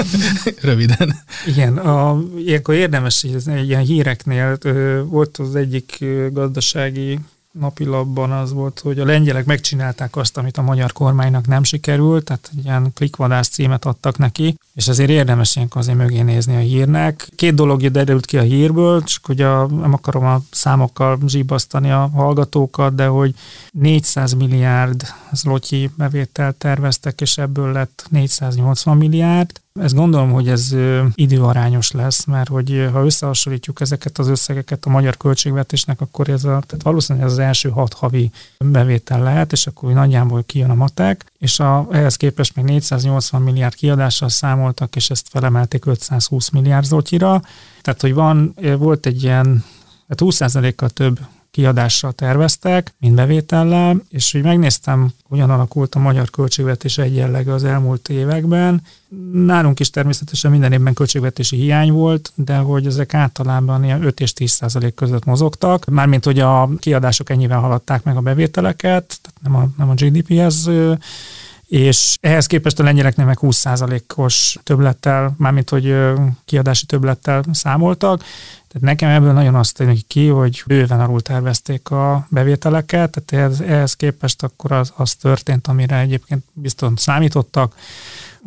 Röviden. 0.60 1.14
Igen, 1.46 1.78
a, 1.78 2.22
ilyenkor 2.38 2.74
érdemes, 2.74 3.22
hogy 3.22 3.32
ilyen 3.68 3.82
híreknél 3.82 4.56
ö, 4.62 5.02
volt 5.04 5.36
az 5.36 5.54
egyik 5.54 6.04
gazdasági 6.32 7.18
napilapban 7.52 8.32
az 8.32 8.52
volt, 8.52 8.80
hogy 8.80 8.98
a 8.98 9.04
lengyelek 9.04 9.44
megcsinálták 9.44 10.16
azt, 10.16 10.36
amit 10.36 10.56
a 10.56 10.62
magyar 10.62 10.92
kormánynak 10.92 11.46
nem 11.46 11.62
sikerült, 11.62 12.24
tehát 12.24 12.50
egy 12.56 12.64
ilyen 12.64 12.90
klikvadász 12.94 13.48
címet 13.48 13.84
adtak 13.84 14.18
neki, 14.18 14.58
és 14.74 14.88
azért 14.88 15.10
érdemes 15.10 15.56
ilyenkor 15.56 15.80
azért 15.80 15.98
mögé 15.98 16.20
nézni 16.20 16.56
a 16.56 16.58
hírnek. 16.58 17.28
Két 17.36 17.54
dolog 17.54 17.86
derült 17.86 18.26
ki 18.26 18.38
a 18.38 18.42
hírből, 18.42 19.02
csak 19.02 19.28
a, 19.28 19.66
nem 19.66 19.92
akarom 19.92 20.24
a 20.24 20.40
számokkal 20.50 21.18
zsibasztani 21.26 21.90
a 21.90 22.10
hallgatókat, 22.14 22.94
de 22.94 23.06
hogy 23.06 23.34
400 23.70 24.32
milliárd 24.32 25.02
zlotyi 25.32 25.90
bevételt 25.96 26.56
terveztek, 26.56 27.20
és 27.20 27.38
ebből 27.38 27.72
lett 27.72 28.06
480 28.10 28.96
milliárd, 28.96 29.60
ezt 29.80 29.94
gondolom, 29.94 30.30
hogy 30.30 30.48
ez 30.48 30.74
időarányos 31.14 31.90
lesz, 31.90 32.24
mert 32.24 32.48
hogy 32.48 32.88
ha 32.92 33.04
összehasonlítjuk 33.04 33.80
ezeket 33.80 34.18
az 34.18 34.28
összegeket 34.28 34.84
a 34.84 34.90
magyar 34.90 35.16
költségvetésnek, 35.16 36.00
akkor 36.00 36.28
ez 36.28 36.44
a, 36.44 36.62
tehát 36.66 36.82
valószínűleg 36.82 37.26
ez 37.26 37.32
az 37.32 37.38
első 37.38 37.68
hat 37.68 37.92
havi 37.92 38.30
bevétel 38.58 39.22
lehet, 39.22 39.52
és 39.52 39.66
akkor 39.66 39.92
nagyjából 39.92 40.42
kijön 40.46 40.70
a 40.70 40.74
matek, 40.74 41.32
és 41.38 41.60
a, 41.60 41.86
ehhez 41.90 42.16
képest 42.16 42.56
még 42.56 42.64
480 42.64 43.42
milliárd 43.42 43.74
kiadással 43.74 44.28
számoltak, 44.28 44.96
és 44.96 45.10
ezt 45.10 45.28
felemelték 45.28 45.86
520 45.86 46.48
milliárd 46.48 46.84
zlotyira. 46.84 47.42
Tehát, 47.82 48.00
hogy 48.00 48.14
van, 48.14 48.54
volt 48.78 49.06
egy 49.06 49.22
ilyen, 49.22 49.64
hát 50.08 50.18
20%-kal 50.22 50.88
több 50.88 51.18
kiadással 51.52 52.12
terveztek, 52.12 52.94
mint 52.98 53.14
bevétellel, 53.14 54.02
és 54.08 54.32
hogy 54.32 54.42
megnéztem, 54.42 55.12
hogyan 55.28 55.50
alakult 55.50 55.94
a 55.94 55.98
magyar 55.98 56.30
költségvetés 56.30 56.98
egyenlege 56.98 57.52
az 57.52 57.64
elmúlt 57.64 58.08
években. 58.08 58.82
Nálunk 59.32 59.80
is 59.80 59.90
természetesen 59.90 60.50
minden 60.50 60.72
évben 60.72 60.94
költségvetési 60.94 61.56
hiány 61.56 61.92
volt, 61.92 62.32
de 62.34 62.56
hogy 62.56 62.86
ezek 62.86 63.14
általában 63.14 63.84
ilyen 63.84 64.04
5 64.04 64.20
és 64.20 64.32
10 64.32 64.50
százalék 64.50 64.94
között 64.94 65.24
mozogtak. 65.24 65.84
Mármint, 65.84 66.24
hogy 66.24 66.38
a 66.38 66.68
kiadások 66.78 67.30
ennyivel 67.30 67.60
haladták 67.60 68.02
meg 68.02 68.16
a 68.16 68.20
bevételeket, 68.20 69.18
tehát 69.22 69.38
nem 69.42 69.56
a, 69.56 69.68
nem 69.76 69.88
a 69.90 69.94
GDP-hez 69.94 70.70
és 71.72 72.16
ehhez 72.20 72.46
képest 72.46 72.78
a 72.78 72.82
lengyeleknél 72.82 73.26
meg 73.26 73.38
20%-os 73.40 74.58
többlettel, 74.62 75.34
mármint 75.38 75.70
hogy 75.70 75.94
kiadási 76.44 76.86
többlettel 76.86 77.44
számoltak, 77.52 78.18
tehát 78.68 78.80
nekem 78.80 79.10
ebből 79.10 79.32
nagyon 79.32 79.54
azt 79.54 79.76
tűnik 79.76 80.06
ki, 80.06 80.26
hogy 80.26 80.62
bőven 80.66 81.00
alul 81.00 81.20
tervezték 81.20 81.90
a 81.90 82.26
bevételeket, 82.28 83.10
tehát 83.10 83.32
ehhez, 83.32 83.60
ehhez 83.60 83.94
képest 83.94 84.42
akkor 84.42 84.72
az, 84.72 84.92
az 84.96 85.14
történt, 85.14 85.66
amire 85.66 85.98
egyébként 85.98 86.44
biztos 86.52 86.90
számítottak, 86.96 87.74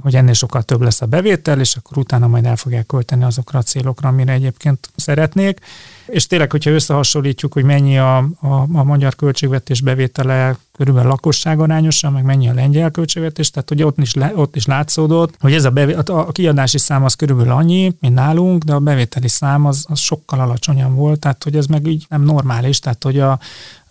hogy 0.02 0.16
ennél 0.16 0.34
sokkal 0.34 0.64
több 0.64 0.82
lesz 0.82 1.02
a 1.02 1.06
bevétel, 1.06 1.60
és 1.60 1.76
akkor 1.76 1.98
utána 1.98 2.28
majd 2.28 2.46
el 2.46 2.56
fogják 2.56 2.86
költeni 2.86 3.24
azokra 3.24 3.60
a 3.60 3.64
célokra, 3.64 4.10
amire 4.10 4.32
egyébként 4.32 4.90
szeretnék. 4.96 5.60
És 6.06 6.28
tényleg, 6.28 6.52
hogyha 6.52 6.72
összehasonlítjuk, 6.72 7.54
hogy 7.54 7.64
mennyi 7.64 7.98
a, 7.98 8.18
a, 8.18 8.68
a 8.74 8.84
magyar 8.84 9.16
költségvetés 9.16 9.82
bevétele 9.82 10.58
körülbelül 10.78 11.10
lakosság 11.10 11.60
arányosan, 11.60 12.12
meg 12.12 12.24
mennyi 12.24 12.50
a 12.50 12.54
lengyel 12.54 12.92
költségvetés, 12.92 13.50
tehát 13.50 13.72
ugye 13.72 13.86
ott 13.86 13.98
is, 13.98 14.14
le, 14.14 14.32
ott 14.36 14.56
is 14.56 14.66
látszódott, 14.66 15.36
hogy 15.40 15.54
ez 15.54 15.66
a, 15.66 15.70
bevé, 15.70 15.94
a 15.94 16.32
kiadási 16.32 16.78
szám 16.78 17.04
az 17.04 17.14
körülbelül 17.14 17.52
annyi, 17.52 17.96
mint 18.00 18.14
nálunk, 18.14 18.64
de 18.64 18.74
a 18.74 18.80
bevételi 18.80 19.28
szám 19.28 19.66
az, 19.66 19.86
az 19.88 20.00
sokkal 20.00 20.40
alacsonyabb 20.40 20.96
volt, 20.96 21.20
tehát 21.20 21.44
hogy 21.44 21.56
ez 21.56 21.66
meg 21.66 21.88
így 21.88 22.06
nem 22.10 22.22
normális, 22.22 22.80
tehát 22.80 23.04
hogy 23.04 23.20
a, 23.20 23.40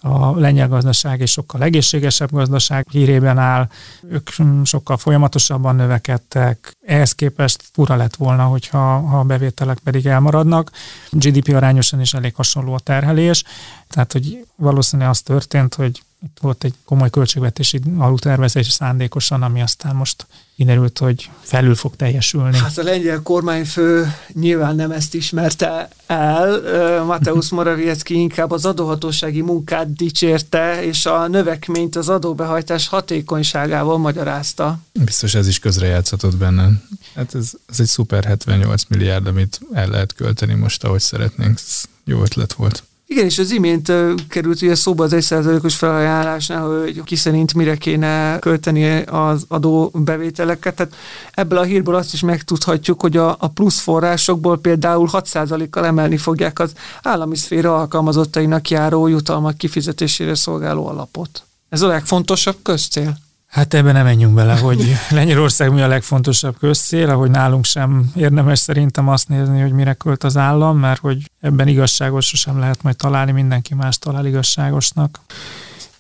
a 0.01 0.39
lengyel 0.39 0.69
gazdaság 0.69 1.21
és 1.21 1.31
sokkal 1.31 1.63
egészségesebb 1.63 2.31
gazdaság 2.33 2.87
hírében 2.91 3.39
áll, 3.39 3.69
ők 4.09 4.31
sokkal 4.65 4.97
folyamatosabban 4.97 5.77
növekedtek, 5.77 6.77
ehhez 6.87 7.13
képest 7.13 7.65
fura 7.73 7.97
lett 7.97 8.17
volna, 8.17 8.45
hogyha 8.45 8.79
ha 8.99 9.19
a 9.19 9.25
bevételek 9.25 9.79
pedig 9.79 10.07
elmaradnak. 10.07 10.71
GDP 11.11 11.55
arányosan 11.55 12.01
is 12.01 12.15
elég 12.15 12.35
hasonló 12.35 12.73
a 12.75 12.79
terhelés, 12.79 13.45
tehát 13.89 14.13
hogy 14.13 14.47
valószínűleg 14.57 15.11
az 15.11 15.21
történt, 15.21 15.75
hogy 15.75 16.03
itt 16.25 16.39
volt 16.41 16.65
egy 16.65 16.75
komoly 16.85 17.11
költségvetési 17.11 17.81
alultervezés 17.99 18.71
szándékosan, 18.71 19.43
ami 19.43 19.63
aztán 19.63 19.95
most 19.95 20.27
kiderült, 20.57 20.99
hogy 20.99 21.31
felül 21.41 21.75
fog 21.75 21.97
teljesülni. 21.97 22.57
Hát 22.59 22.79
a 22.79 22.83
lengyel 22.83 23.23
kormányfő 23.23 24.15
nyilván 24.33 24.75
nem 24.75 24.91
ezt 24.91 25.15
ismerte 25.15 25.89
el. 26.07 26.61
Mateusz 27.05 27.51
Morawiecki 27.51 28.15
inkább 28.15 28.51
az 28.51 28.65
adóhatósági 28.65 29.41
munkát 29.41 29.93
dicsérte, 29.93 30.85
és 30.85 31.07
a 31.07 31.29
növekményt 31.29 31.97
az 31.97 32.09
adóbehajtás 32.09 32.89
hatékonyságával 32.89 33.99
magyarázta. 33.99 34.79
Biztos 34.93 35.35
ez 35.35 35.49
is 35.49 35.59
közrejátszatott 35.59 36.37
benne. 36.37 36.69
Hát 37.15 37.35
ez, 37.35 37.53
ez 37.69 37.81
egy 37.81 37.87
szuper 37.87 38.25
78 38.25 38.83
milliárd, 38.89 39.27
amit 39.27 39.61
el 39.73 39.89
lehet 39.89 40.15
költeni 40.15 40.55
most, 40.55 40.85
ahogy 40.85 41.01
szeretnénk. 41.01 41.59
Ez 41.59 41.83
jó 42.05 42.23
ötlet 42.23 42.53
volt. 42.53 42.83
Igen, 43.07 43.25
és 43.25 43.39
az 43.39 43.51
imént 43.51 43.93
került 44.29 44.63
ugye 44.63 44.75
szóba 44.75 45.05
az 45.05 45.13
egy 45.13 45.23
százalékos 45.23 45.77
felajánlásnál, 45.77 46.67
hogy 46.67 47.03
ki 47.05 47.17
szerint 47.17 47.55
mire 47.55 47.77
kéne 47.77 48.39
költeni 48.39 49.03
az 49.03 49.45
adóbevételeket. 49.49 50.75
Tehát 50.75 50.95
ebből 51.33 51.59
a 51.59 51.63
hírből 51.63 51.95
azt 51.95 52.13
is 52.13 52.21
megtudhatjuk, 52.21 53.01
hogy 53.01 53.17
a, 53.17 53.37
a 53.39 53.49
plusz 53.49 53.81
forrásokból 53.81 54.59
például 54.59 55.09
6%-kal 55.13 55.87
emelni 55.87 56.17
fogják 56.17 56.59
az 56.59 56.73
állami 57.03 57.37
szféra 57.37 57.77
alkalmazottainak 57.77 58.71
járó 58.71 59.07
jutalmak 59.07 59.57
kifizetésére 59.57 60.35
szolgáló 60.35 60.87
alapot. 60.87 61.43
Ez 61.69 61.83
a 61.83 61.87
legfontosabb 61.87 62.57
közcél. 62.63 63.17
Hát 63.55 63.75
ebben 63.75 63.93
nem 63.93 64.05
menjünk 64.05 64.35
bele, 64.35 64.59
hogy 64.59 64.97
Lengyelország 65.11 65.73
mi 65.73 65.83
a 65.83 65.87
legfontosabb 65.87 66.59
közcél, 66.59 67.11
ahogy 67.11 67.31
nálunk 67.31 67.65
sem 67.65 68.11
érdemes 68.17 68.59
szerintem 68.59 69.09
azt 69.09 69.29
nézni, 69.29 69.61
hogy 69.61 69.73
mire 69.73 69.93
költ 69.93 70.25
az 70.25 70.37
állam, 70.37 70.79
mert 70.79 71.01
hogy 71.01 71.31
ebben 71.41 71.69
igazságos 71.69 72.27
sosem 72.27 72.59
lehet 72.59 72.83
majd 72.83 72.97
találni, 72.97 73.33
mindenki 73.33 73.75
más 73.75 73.99
talál 73.99 74.27
igazságosnak. 74.27 75.21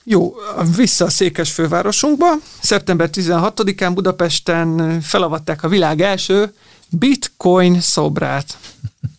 Jó, 0.05 0.35
vissza 0.77 1.05
a 1.05 1.11
székes 1.11 1.53
fővárosunkba. 1.53 2.27
Szeptember 2.61 3.09
16-án 3.12 3.90
Budapesten 3.95 5.01
felavatták 5.01 5.62
a 5.62 5.69
világ 5.69 6.01
első 6.01 6.55
bitcoin 6.88 7.81
szobrát. 7.81 8.59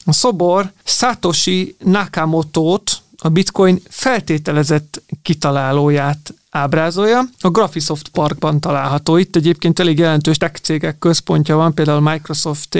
A 0.06 0.14
szobor 0.14 0.72
Satoshi 0.84 1.76
Nakamoto-t, 1.84 3.02
a 3.26 3.30
bitcoin 3.30 3.82
feltételezett 3.90 5.02
kitalálóját 5.22 6.34
ábrázolja. 6.50 7.22
A 7.40 7.50
Graphisoft 7.50 8.08
Parkban 8.08 8.60
található. 8.60 9.18
Itt 9.18 9.36
egyébként 9.36 9.80
elég 9.80 9.98
jelentős 9.98 10.38
tech 10.38 10.62
cégek 10.62 11.00
központja 11.00 11.56
van, 11.56 11.74
például 11.74 12.00
Microsoft 12.00 12.78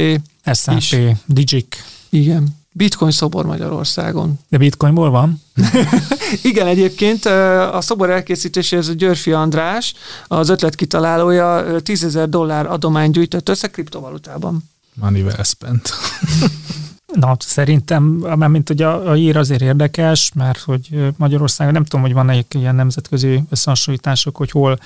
SAP, 0.54 0.78
is. 0.78 0.96
Digic. 1.26 1.78
Igen. 2.10 2.48
Bitcoin 2.72 3.12
szobor 3.12 3.46
Magyarországon. 3.46 4.40
De 4.50 4.58
bitcoinból 4.58 5.10
van? 5.10 5.42
Igen, 6.42 6.68
egyébként 6.68 7.26
a 7.72 7.82
szobor 7.82 8.10
elkészítéséhez 8.10 8.96
Györfi 8.96 9.32
András, 9.32 9.94
az 10.28 10.50
ötlet 10.50 10.76
kitalálója 10.76 11.80
10 11.82 12.04
ezer 12.04 12.30
dollár 12.30 12.66
adomány 12.66 13.12
gyűjtött 13.12 13.50
össze 13.50 13.68
kriptovalutában. 13.68 14.70
Money 14.94 15.22
well 15.22 15.44
spent. 15.44 15.90
Na, 17.14 17.36
szerintem, 17.40 18.04
mint 18.52 18.68
hogy 18.68 18.82
a, 18.82 19.10
a 19.10 19.16
ír 19.16 19.38
azért 19.38 19.62
érdekes, 19.62 20.32
mert 20.36 20.60
hogy 20.60 21.14
Magyarországon 21.18 21.74
nem 21.74 21.84
tudom, 21.84 22.02
hogy 22.02 22.14
van-e 22.14 22.44
ilyen 22.50 22.76
nemzetközi 22.76 23.44
összehasonlítások, 23.50 24.38
hogy 24.38 24.52
hol 24.52 24.80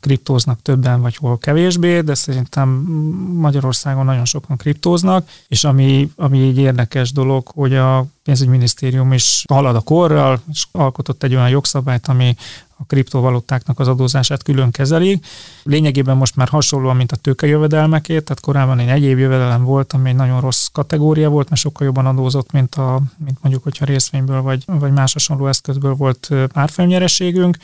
kriptóznak 0.00 0.62
többen, 0.62 1.00
vagy 1.00 1.16
hol 1.16 1.38
kevésbé, 1.38 2.00
de 2.00 2.14
szerintem 2.14 2.68
Magyarországon 3.32 4.04
nagyon 4.04 4.24
sokan 4.24 4.56
kriptóznak, 4.56 5.28
és 5.48 5.64
ami, 5.64 6.10
ami 6.16 6.48
egy 6.48 6.58
érdekes 6.58 7.12
dolog, 7.12 7.48
hogy 7.48 7.74
a 7.74 8.06
pénzügyminisztérium 8.24 9.12
is 9.12 9.44
halad 9.48 9.76
a 9.76 9.80
korral, 9.80 10.40
és 10.52 10.66
alkotott 10.72 11.22
egy 11.22 11.34
olyan 11.34 11.48
jogszabályt, 11.48 12.06
ami 12.06 12.36
a 12.78 12.84
kriptovalutáknak 12.84 13.78
az 13.80 13.88
adózását 13.88 14.42
külön 14.42 14.70
kezeli. 14.70 15.20
Lényegében 15.62 16.16
most 16.16 16.36
már 16.36 16.48
hasonlóan, 16.48 16.96
mint 16.96 17.12
a 17.12 17.16
tőkejövedelmekét, 17.16 18.24
tehát 18.24 18.42
korábban 18.42 18.78
egy 18.78 18.88
egyéb 18.88 19.18
jövedelem 19.18 19.64
volt, 19.64 19.92
ami 19.92 20.08
egy 20.08 20.16
nagyon 20.16 20.40
rossz 20.40 20.66
kategória 20.72 21.28
volt, 21.28 21.48
mert 21.48 21.60
sokkal 21.60 21.86
jobban 21.86 22.06
adózott, 22.06 22.52
mint, 22.52 22.74
a, 22.74 23.00
mint 23.24 23.38
mondjuk, 23.40 23.62
hogyha 23.62 23.84
részvényből 23.84 24.42
vagy, 24.42 24.62
vagy 24.66 24.92
más 24.92 25.12
hasonló 25.12 25.46
eszközből 25.46 25.94
volt 25.94 26.30
árfolyamnyereségünk. 26.52 27.56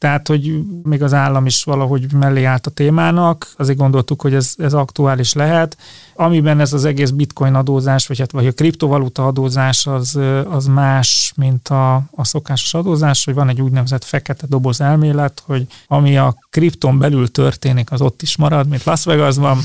Tehát, 0.00 0.28
hogy 0.28 0.62
még 0.82 1.02
az 1.02 1.14
állam 1.14 1.46
is 1.46 1.64
valahogy 1.64 2.12
mellé 2.12 2.44
állt 2.44 2.66
a 2.66 2.70
témának, 2.70 3.52
azért 3.56 3.78
gondoltuk, 3.78 4.22
hogy 4.22 4.34
ez, 4.34 4.54
ez 4.58 4.72
aktuális 4.72 5.32
lehet. 5.32 5.76
Amiben 6.20 6.60
ez 6.60 6.72
az 6.72 6.84
egész 6.84 7.10
bitcoin 7.10 7.54
adózás, 7.54 8.06
vagy, 8.06 8.18
hát, 8.18 8.30
vagy 8.30 8.46
a 8.46 8.52
kriptovaluta 8.52 9.26
adózás 9.26 9.86
az, 9.86 10.18
az 10.50 10.66
más, 10.66 11.32
mint 11.36 11.68
a, 11.68 11.94
a 11.94 12.24
szokásos 12.24 12.74
adózás, 12.74 13.24
hogy 13.24 13.34
van 13.34 13.48
egy 13.48 13.60
úgynevezett 13.60 14.04
fekete 14.04 14.46
doboz 14.46 14.80
elmélet, 14.80 15.42
hogy 15.46 15.66
ami 15.86 16.16
a 16.16 16.36
kripton 16.50 16.98
belül 16.98 17.30
történik, 17.30 17.92
az 17.92 18.00
ott 18.00 18.22
is 18.22 18.36
marad, 18.36 18.68
mint 18.68 18.84
Las 18.84 19.04
Vegasban, 19.04 19.58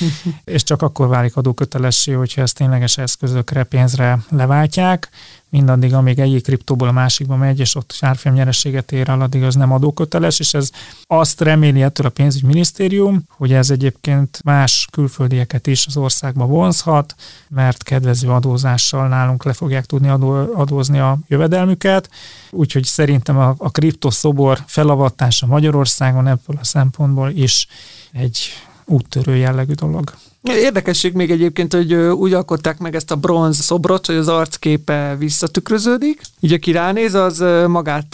és 0.44 0.62
csak 0.62 0.82
akkor 0.82 1.08
válik 1.08 1.36
adókötelessé, 1.36 2.12
hogyha 2.12 2.42
ezt 2.42 2.56
tényleges 2.56 2.98
eszközökre, 2.98 3.64
pénzre 3.64 4.18
leváltják. 4.28 5.08
Mindaddig, 5.52 5.94
amíg 5.94 6.18
egyik 6.18 6.42
kriptóból 6.42 6.88
a 6.88 6.92
másikba 6.92 7.36
megy, 7.36 7.60
és 7.60 7.74
ott 7.74 7.96
árfolyam 8.00 8.36
nyerességet 8.36 8.92
ér 8.92 9.08
el, 9.08 9.20
addig 9.20 9.42
az 9.42 9.54
nem 9.54 9.72
adóköteles, 9.72 10.38
és 10.38 10.54
ez 10.54 10.70
azt 11.06 11.40
reméli 11.40 11.82
ettől 11.82 12.06
a 12.06 12.10
pénzügyminisztérium, 12.10 13.22
hogy 13.28 13.52
ez 13.52 13.70
egyébként 13.70 14.40
más 14.44 14.88
külföldieket 14.92 15.66
is 15.66 15.86
az 15.86 15.96
országba 16.02 16.46
vonzhat, 16.46 17.14
mert 17.48 17.82
kedvező 17.82 18.28
adózással 18.28 19.08
nálunk 19.08 19.44
le 19.44 19.52
fogják 19.52 19.86
tudni 19.86 20.08
adó, 20.08 20.52
adózni 20.54 20.98
a 20.98 21.18
jövedelmüket, 21.28 22.08
úgyhogy 22.50 22.84
szerintem 22.84 23.38
a, 23.38 23.54
a 23.58 23.70
kriptoszobor 23.70 24.58
felavatása 24.66 25.46
Magyarországon 25.46 26.26
ebből 26.26 26.56
a 26.60 26.64
szempontból 26.64 27.30
is 27.30 27.66
egy 28.12 28.38
úttörő 28.84 29.36
jellegű 29.36 29.72
dolog. 29.72 30.12
Érdekesség 30.42 31.12
még 31.14 31.30
egyébként, 31.30 31.72
hogy 31.72 31.94
úgy 31.94 32.32
alkották 32.32 32.78
meg 32.78 32.94
ezt 32.94 33.10
a 33.10 33.16
bronz 33.16 33.60
szobrot, 33.60 34.06
hogy 34.06 34.14
az 34.14 34.28
arcképe 34.28 35.16
visszatükröződik. 35.18 36.20
Így 36.40 36.52
aki 36.52 36.72
ránéz, 36.72 37.14
az 37.14 37.44
magát 37.66 38.06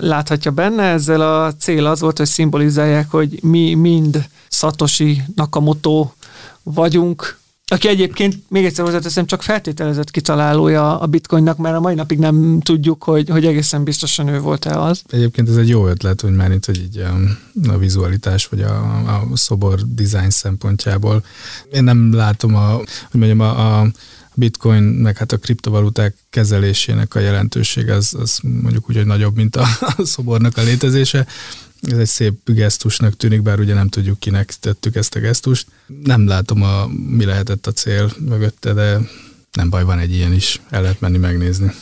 láthatja 0.00 0.50
benne. 0.50 0.82
Ezzel 0.82 1.20
a 1.20 1.54
cél 1.54 1.86
az 1.86 2.00
volt, 2.00 2.18
hogy 2.18 2.26
szimbolizálják, 2.26 3.10
hogy 3.10 3.38
mi 3.42 3.74
mind 3.74 4.28
Satoshi 4.48 5.22
Nakamoto 5.34 6.10
vagyunk, 6.74 7.38
aki 7.68 7.88
egyébként, 7.88 8.36
még 8.48 8.64
egyszer 8.64 8.84
hozzáteszem, 8.84 9.26
csak 9.26 9.42
feltételezett 9.42 10.10
kitalálója 10.10 11.00
a 11.00 11.06
bitcoinnak, 11.06 11.56
mert 11.56 11.76
a 11.76 11.80
mai 11.80 11.94
napig 11.94 12.18
nem 12.18 12.60
tudjuk, 12.60 13.04
hogy, 13.04 13.28
hogy 13.28 13.46
egészen 13.46 13.84
biztosan 13.84 14.28
ő 14.28 14.40
volt-e 14.40 14.80
az. 14.80 15.02
Egyébként 15.08 15.48
ez 15.48 15.56
egy 15.56 15.68
jó 15.68 15.86
ötlet, 15.88 16.20
hogy 16.20 16.32
már 16.32 16.50
itt, 16.50 16.64
hogy 16.64 16.76
így 16.76 16.98
um, 16.98 17.38
a 17.68 17.78
vizualitás, 17.78 18.46
vagy 18.46 18.60
a, 18.60 18.76
a 19.06 19.36
szobor 19.36 19.80
design 19.88 20.30
szempontjából. 20.30 21.24
Én 21.72 21.84
nem 21.84 22.14
látom 22.14 22.54
a, 22.54 22.70
hogy 23.10 23.20
mondjam, 23.20 23.40
a, 23.40 23.80
a 23.80 23.86
bitcoin, 24.34 24.82
meg 24.82 25.16
hát 25.16 25.32
a 25.32 25.36
kriptovaluták 25.36 26.16
kezelésének 26.30 27.14
a 27.14 27.18
jelentőség 27.20 27.90
az, 27.90 28.14
az 28.18 28.38
mondjuk 28.42 28.88
úgy, 28.88 28.96
hogy 28.96 29.06
nagyobb, 29.06 29.36
mint 29.36 29.56
a, 29.56 29.66
a 29.80 30.04
szobornak 30.04 30.56
a 30.56 30.62
létezése. 30.62 31.26
Ez 31.80 31.98
egy 31.98 32.06
szép 32.06 32.34
gesztusnak 32.44 33.16
tűnik, 33.16 33.42
bár 33.42 33.58
ugye 33.58 33.74
nem 33.74 33.88
tudjuk, 33.88 34.18
kinek 34.18 34.52
tettük 34.60 34.96
ezt 34.96 35.14
a 35.14 35.20
gesztust. 35.20 35.66
Nem 36.02 36.26
látom, 36.26 36.62
a, 36.62 36.86
mi 36.86 37.24
lehetett 37.24 37.66
a 37.66 37.72
cél 37.72 38.12
mögötte, 38.18 38.72
de 38.72 39.00
nem 39.52 39.70
baj, 39.70 39.84
van 39.84 39.98
egy 39.98 40.12
ilyen 40.12 40.32
is, 40.32 40.60
el 40.70 40.82
lehet 40.82 41.00
menni 41.00 41.18
megnézni. 41.18 41.72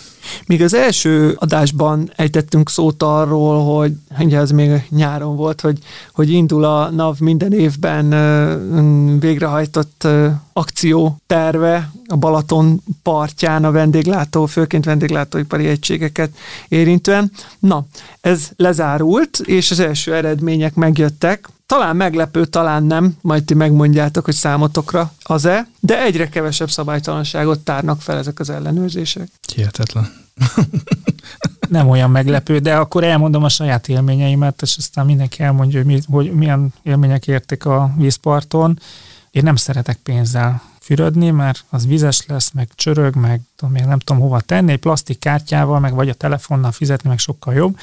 Míg 0.46 0.62
az 0.62 0.74
első 0.74 1.36
adásban 1.38 2.10
ejtettünk 2.16 2.70
szót 2.70 3.02
arról, 3.02 3.76
hogy 3.76 3.92
ugye 4.18 4.38
ez 4.38 4.50
még 4.50 4.86
nyáron 4.90 5.36
volt, 5.36 5.60
hogy, 5.60 5.78
hogy 6.12 6.30
indul 6.30 6.64
a 6.64 6.90
NAV 6.90 7.18
minden 7.18 7.52
évben 7.52 8.08
végrehajtott 9.20 10.06
akció 10.52 11.16
terve 11.26 11.90
a 12.06 12.16
Balaton 12.16 12.82
partján 13.02 13.64
a 13.64 13.70
vendéglátó, 13.70 14.46
főként 14.46 14.84
vendéglátóipari 14.84 15.66
egységeket 15.66 16.30
érintően. 16.68 17.30
Na, 17.58 17.84
ez 18.20 18.48
lezárult, 18.56 19.38
és 19.44 19.70
az 19.70 19.80
első 19.80 20.14
eredmények 20.14 20.74
megjöttek. 20.74 21.48
Talán 21.74 21.96
meglepő, 21.96 22.44
talán 22.44 22.82
nem, 22.82 23.16
majd 23.20 23.44
ti 23.44 23.54
megmondjátok, 23.54 24.24
hogy 24.24 24.34
számotokra 24.34 25.12
az-e, 25.22 25.68
de 25.80 26.02
egyre 26.02 26.28
kevesebb 26.28 26.70
szabálytalanságot 26.70 27.60
tárnak 27.60 28.00
fel 28.00 28.18
ezek 28.18 28.40
az 28.40 28.50
ellenőrzések. 28.50 29.28
Hihetetlen. 29.54 30.12
nem 31.68 31.88
olyan 31.88 32.10
meglepő, 32.10 32.58
de 32.58 32.76
akkor 32.76 33.04
elmondom 33.04 33.44
a 33.44 33.48
saját 33.48 33.88
élményeimet, 33.88 34.62
és 34.62 34.76
aztán 34.78 35.06
mindenki 35.06 35.42
elmondja, 35.42 35.78
hogy, 35.82 35.86
mi, 35.86 36.00
hogy 36.06 36.32
milyen 36.32 36.74
élmények 36.82 37.26
érték 37.26 37.64
a 37.64 37.90
vízparton. 37.96 38.80
Én 39.30 39.42
nem 39.42 39.56
szeretek 39.56 39.96
pénzzel 39.96 40.62
fürödni, 40.80 41.30
mert 41.30 41.64
az 41.70 41.86
vizes 41.86 42.26
lesz, 42.26 42.50
meg 42.50 42.68
csörög, 42.74 43.14
meg 43.14 43.40
tudom, 43.56 43.74
én 43.74 43.88
nem 43.88 43.98
tudom 43.98 44.22
hova 44.22 44.40
tenni, 44.40 44.72
egy 44.72 44.78
plastik 44.78 45.18
kártyával, 45.18 45.80
meg 45.80 45.94
vagy 45.94 46.08
a 46.08 46.14
telefonnal 46.14 46.72
fizetni, 46.72 47.08
meg 47.08 47.18
sokkal 47.18 47.54
jobb. 47.54 47.78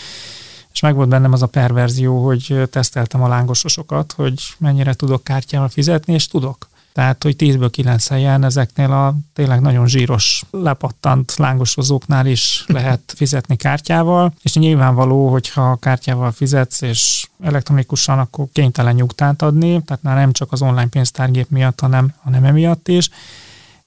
És 0.73 0.79
meg 0.79 0.95
volt 0.95 1.09
bennem 1.09 1.33
az 1.33 1.41
a 1.41 1.47
perverzió, 1.47 2.25
hogy 2.25 2.61
teszteltem 2.71 3.23
a 3.23 3.27
lángososokat, 3.27 4.11
hogy 4.11 4.41
mennyire 4.57 4.93
tudok 4.93 5.23
kártyával 5.23 5.69
fizetni, 5.69 6.13
és 6.13 6.27
tudok. 6.27 6.69
Tehát, 6.93 7.23
hogy 7.23 7.35
10-ből 7.37 7.67
9 7.71 8.07
helyen 8.07 8.43
ezeknél 8.43 8.91
a 8.91 9.15
tényleg 9.33 9.61
nagyon 9.61 9.87
zsíros, 9.87 10.43
lepattant 10.51 11.33
lángosozóknál 11.37 12.25
is 12.25 12.63
lehet 12.67 13.13
fizetni 13.15 13.55
kártyával, 13.55 14.33
és 14.41 14.53
nyilvánvaló, 14.53 15.29
hogyha 15.29 15.75
kártyával 15.75 16.31
fizetsz, 16.31 16.81
és 16.81 17.27
elektronikusan, 17.43 18.19
akkor 18.19 18.45
kénytelen 18.53 18.95
nyugtát 18.95 19.41
adni, 19.41 19.81
tehát 19.83 20.03
már 20.03 20.15
nem 20.15 20.31
csak 20.31 20.51
az 20.51 20.61
online 20.61 20.87
pénztárgép 20.87 21.49
miatt, 21.49 21.79
hanem, 21.79 22.13
hanem 22.23 22.43
emiatt 22.43 22.87
is 22.87 23.09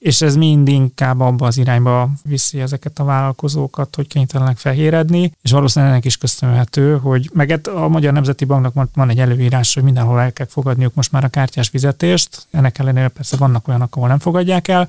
és 0.05 0.21
ez 0.21 0.35
mind 0.35 0.67
inkább 0.67 1.19
abba 1.19 1.47
az 1.47 1.57
irányba 1.57 2.09
viszi 2.23 2.59
ezeket 2.59 2.99
a 2.99 3.03
vállalkozókat, 3.03 3.95
hogy 3.95 4.07
kénytelenek 4.07 4.57
fehéredni, 4.57 5.31
és 5.41 5.51
valószínűleg 5.51 5.93
ennek 5.93 6.05
is 6.05 6.17
köszönhető, 6.17 6.97
hogy 6.97 7.29
meg 7.33 7.49
hát 7.49 7.67
a 7.67 7.87
Magyar 7.87 8.13
Nemzeti 8.13 8.45
Banknak 8.45 8.89
van 8.93 9.09
egy 9.09 9.19
előírás, 9.19 9.73
hogy 9.73 9.83
mindenhol 9.83 10.21
el 10.21 10.33
kell 10.33 10.45
fogadniuk 10.49 10.93
most 10.93 11.11
már 11.11 11.23
a 11.23 11.27
kártyás 11.27 11.67
fizetést, 11.67 12.47
ennek 12.51 12.79
ellenére 12.79 13.07
persze 13.07 13.37
vannak 13.37 13.67
olyanok, 13.67 13.95
ahol 13.95 14.07
nem 14.07 14.19
fogadják 14.19 14.67
el, 14.67 14.87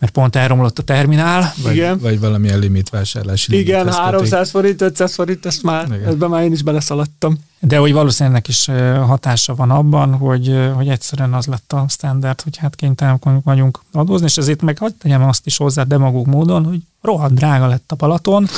mert 0.00 0.12
pont 0.12 0.36
elromlott 0.36 0.78
a 0.78 0.82
terminál. 0.82 1.52
Vagy, 1.62 1.74
Igen. 1.74 1.98
vagy 1.98 2.20
valamilyen 2.20 2.58
limitvásárlási 2.58 3.58
Igen, 3.58 3.84
kötik. 3.84 3.98
300 4.00 4.50
forint, 4.50 4.80
500 4.82 5.14
forint, 5.14 5.46
ezt 5.46 5.62
már, 5.62 5.86
Igen. 5.86 6.08
ebben 6.08 6.28
már 6.30 6.42
én 6.42 6.52
is 6.52 6.62
beleszaladtam. 6.62 7.38
De 7.58 7.76
hogy 7.78 7.92
valószínűleg 7.92 8.34
ennek 8.34 8.48
is 8.48 8.64
hatása 9.06 9.54
van 9.54 9.70
abban, 9.70 10.14
hogy, 10.14 10.70
hogy 10.74 10.88
egyszerűen 10.88 11.34
az 11.34 11.46
lett 11.46 11.72
a 11.72 11.84
standard, 11.88 12.40
hogy 12.40 12.56
hát 12.56 12.74
kénytelenek 12.76 13.22
vagyunk 13.44 13.80
adózni, 13.92 14.26
és 14.26 14.36
ezért 14.36 14.62
meg 14.62 14.78
hagyd 14.78 14.94
tegyem 14.94 15.22
azt 15.22 15.46
is 15.46 15.56
hozzá 15.56 15.82
demagóg 15.82 16.26
módon, 16.26 16.64
hogy 16.64 16.80
rohadt 17.02 17.34
drága 17.34 17.66
lett 17.66 17.92
a 17.92 17.94
Balaton. 17.94 18.46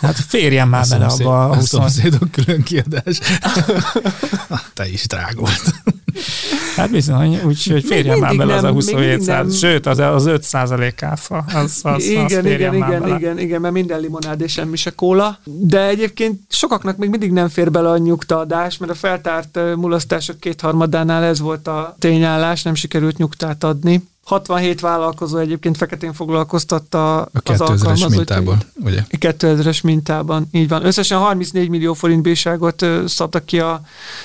Hát 0.00 0.16
férjen 0.16 0.68
már 0.68 0.84
A 0.84 0.88
bele 0.88 1.08
szomszéd- 1.08 1.26
abba 1.26 1.44
a 1.44 1.50
a 1.50 1.54
20 1.54 1.68
szomszédok 1.68 2.30
külön 2.30 2.62
kiadás. 2.62 3.18
Te 4.74 4.88
is 4.88 5.06
drága 5.06 5.40
volt. 5.40 5.74
Hát 6.76 6.90
bizony, 6.90 7.40
úgyhogy 7.44 7.84
férjen 7.84 8.18
már 8.18 8.36
bele 8.36 8.54
az 8.54 8.62
a 8.62 8.62
nem, 8.62 8.74
még 8.74 8.82
27 8.82 9.08
mindig 9.08 9.26
nem. 9.26 9.36
száz, 9.36 9.58
sőt, 9.58 9.86
az, 9.86 9.98
az 9.98 10.26
5 10.26 10.42
százalék 10.42 11.02
áfa, 11.02 11.44
az, 11.54 11.54
az, 11.54 11.80
az 11.82 12.04
igen, 12.04 12.28
férjen 12.28 12.74
igen, 12.74 12.74
igen, 12.74 13.00
bele. 13.02 13.16
igen, 13.16 13.38
igen, 13.38 13.60
mert 13.60 13.74
minden 13.74 14.00
limonád 14.00 14.40
és 14.40 14.52
semmi 14.52 14.76
se 14.76 14.90
kóla. 14.90 15.38
De 15.44 15.88
egyébként 15.88 16.40
sokaknak 16.48 16.96
még 16.96 17.08
mindig 17.08 17.32
nem 17.32 17.48
fér 17.48 17.70
bele 17.70 17.90
a 17.90 17.98
nyugtaadás, 17.98 18.78
mert 18.78 18.92
a 18.92 18.94
feltárt 18.94 19.58
mulasztások 19.76 20.40
kétharmadánál 20.40 21.22
ez 21.24 21.40
volt 21.40 21.68
a 21.68 21.96
tényállás, 21.98 22.62
nem 22.62 22.74
sikerült 22.74 23.16
nyugtát 23.16 23.64
adni. 23.64 24.02
67 24.30 24.80
vállalkozó 24.80 25.38
egyébként 25.38 25.76
feketén 25.76 26.12
foglalkoztatta 26.12 27.20
A 27.20 27.28
az 27.32 27.40
2000-es 27.44 27.60
alkalmazottjait. 27.60 28.16
mintából, 28.16 28.58
ugye? 28.74 29.04
2000-es 29.10 29.82
mintában, 29.82 30.48
így 30.52 30.68
van. 30.68 30.84
Összesen 30.84 31.18
34 31.18 31.68
millió 31.68 31.94
forint 31.94 32.22
bírságot 32.22 32.86
szabtak 33.06 33.44
ki 33.44 33.60
a 33.60 33.80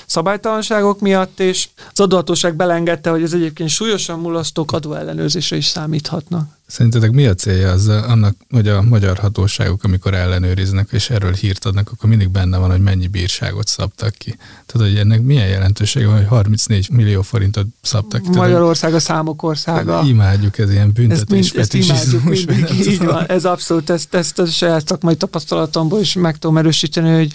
szabálytalanságok 0.06 1.00
miatt, 1.00 1.40
és 1.40 1.68
az 1.92 2.00
adóhatóság 2.00 2.54
belengedte, 2.54 3.10
hogy 3.10 3.22
ez 3.22 3.32
egyébként 3.32 3.68
súlyosan 3.68 4.18
mulasztók 4.18 4.72
adóellenőrzésre 4.72 5.56
is 5.56 5.66
számíthatnak. 5.66 6.55
Szerintetek 6.66 7.10
mi 7.10 7.26
a 7.26 7.34
célja 7.34 7.70
az 7.70 7.88
annak, 7.88 8.36
hogy 8.50 8.68
a 8.68 8.82
magyar 8.82 9.18
hatóságok, 9.18 9.84
amikor 9.84 10.14
ellenőriznek 10.14 10.88
és 10.92 11.10
erről 11.10 11.32
hírt 11.32 11.64
adnak, 11.64 11.90
akkor 11.92 12.08
mindig 12.08 12.28
benne 12.28 12.58
van, 12.58 12.70
hogy 12.70 12.80
mennyi 12.80 13.06
bírságot 13.06 13.66
szabtak 13.66 14.14
ki. 14.18 14.36
Tehát, 14.66 14.88
hogy 14.88 14.98
ennek 14.98 15.22
milyen 15.22 15.48
jelentősége 15.48 16.06
van, 16.06 16.16
hogy 16.16 16.26
34 16.26 16.90
millió 16.90 17.22
forintot 17.22 17.66
szabtak 17.82 18.22
ki. 18.22 18.28
Magyarország 18.28 18.94
a 18.94 18.98
számok 19.00 19.42
országa. 19.42 19.98
hogy 19.98 20.08
imádjuk 20.08 20.58
ez 20.58 20.70
ilyen 20.70 20.86
Ezt, 20.86 20.94
büntetés, 20.94 21.52
mind, 21.52 21.56
ezt 21.56 21.74
imádjuk 21.74 22.24
mindig, 22.24 22.86
így 22.86 23.04
van, 23.04 23.26
ez 23.26 23.44
abszolút, 23.44 23.90
ezt, 23.90 24.14
ezt 24.14 24.38
a 24.38 24.46
saját 24.46 24.86
szakmai 24.86 25.16
tapasztalatomból 25.16 26.00
is 26.00 26.14
meg 26.14 26.36
tudom 26.38 26.56
erősíteni, 26.56 27.14
hogy 27.14 27.32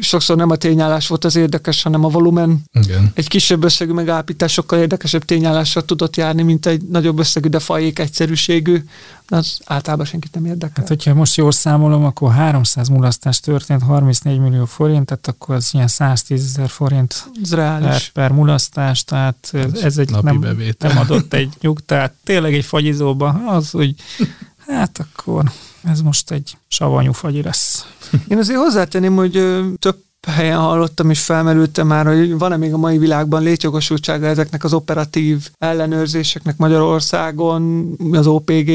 sokszor 0.00 0.36
nem 0.36 0.50
a 0.50 0.56
tényállás 0.56 1.06
volt 1.06 1.24
az 1.24 1.36
érdekes, 1.36 1.82
hanem 1.82 2.04
a 2.04 2.08
volumen. 2.08 2.62
Igen. 2.72 3.10
Egy 3.14 3.28
kisebb 3.28 3.64
összegű 3.64 3.92
megállapítás 3.92 4.52
sokkal 4.52 4.78
érdekesebb 4.78 5.24
tényállással 5.24 5.84
tudott 5.84 6.16
járni, 6.16 6.42
mint 6.42 6.66
egy 6.66 6.82
nagyobb 6.82 7.18
összegű, 7.18 7.48
de 7.48 7.58
fajék 7.58 7.98
egyszerűségű. 7.98 8.71
Az 9.26 9.60
általában 9.64 10.06
senkit 10.06 10.34
nem 10.34 10.44
érdekel. 10.44 10.72
Hát, 10.76 10.88
hogyha 10.88 11.14
most 11.14 11.36
jól 11.36 11.52
számolom, 11.52 12.04
akkor 12.04 12.32
300 12.32 12.88
mulasztás 12.88 13.40
történt, 13.40 13.82
34 13.82 14.38
millió 14.38 14.64
forint, 14.64 15.06
tehát 15.06 15.26
akkor 15.28 15.54
az 15.54 15.70
ilyen 15.72 15.88
110 15.88 16.44
ezer 16.44 16.68
forint 16.68 17.30
ez 17.42 17.50
per, 17.54 18.02
per 18.12 18.32
mulasztás, 18.32 19.04
tehát 19.04 19.50
ez 19.82 19.98
egy 19.98 20.10
Napi 20.10 20.24
nem, 20.24 20.40
bevétel. 20.40 20.88
nem 20.88 20.98
adott 20.98 21.32
egy 21.32 21.52
nyugtát. 21.60 22.14
Tényleg 22.24 22.54
egy 22.54 22.64
fagyizóba 22.64 23.28
az, 23.46 23.70
hogy 23.70 23.94
hát 24.66 24.98
akkor 24.98 25.52
ez 25.84 26.00
most 26.00 26.30
egy 26.30 26.56
savanyú 26.68 27.12
fagyi 27.12 27.42
lesz. 27.42 27.86
Én 28.28 28.38
azért 28.38 28.58
hozzátenném, 28.58 29.14
hogy 29.14 29.32
több 29.78 30.02
helyen 30.30 30.58
hallottam 30.58 31.10
és 31.10 31.20
felmerültem 31.20 31.86
már, 31.86 32.06
hogy 32.06 32.38
van-e 32.38 32.56
még 32.56 32.72
a 32.72 32.76
mai 32.76 32.98
világban 32.98 33.42
létjogosultsága 33.42 34.26
ezeknek 34.26 34.64
az 34.64 34.72
operatív 34.72 35.48
ellenőrzéseknek 35.58 36.56
Magyarországon, 36.56 37.92
az 38.12 38.26
OPG 38.26 38.70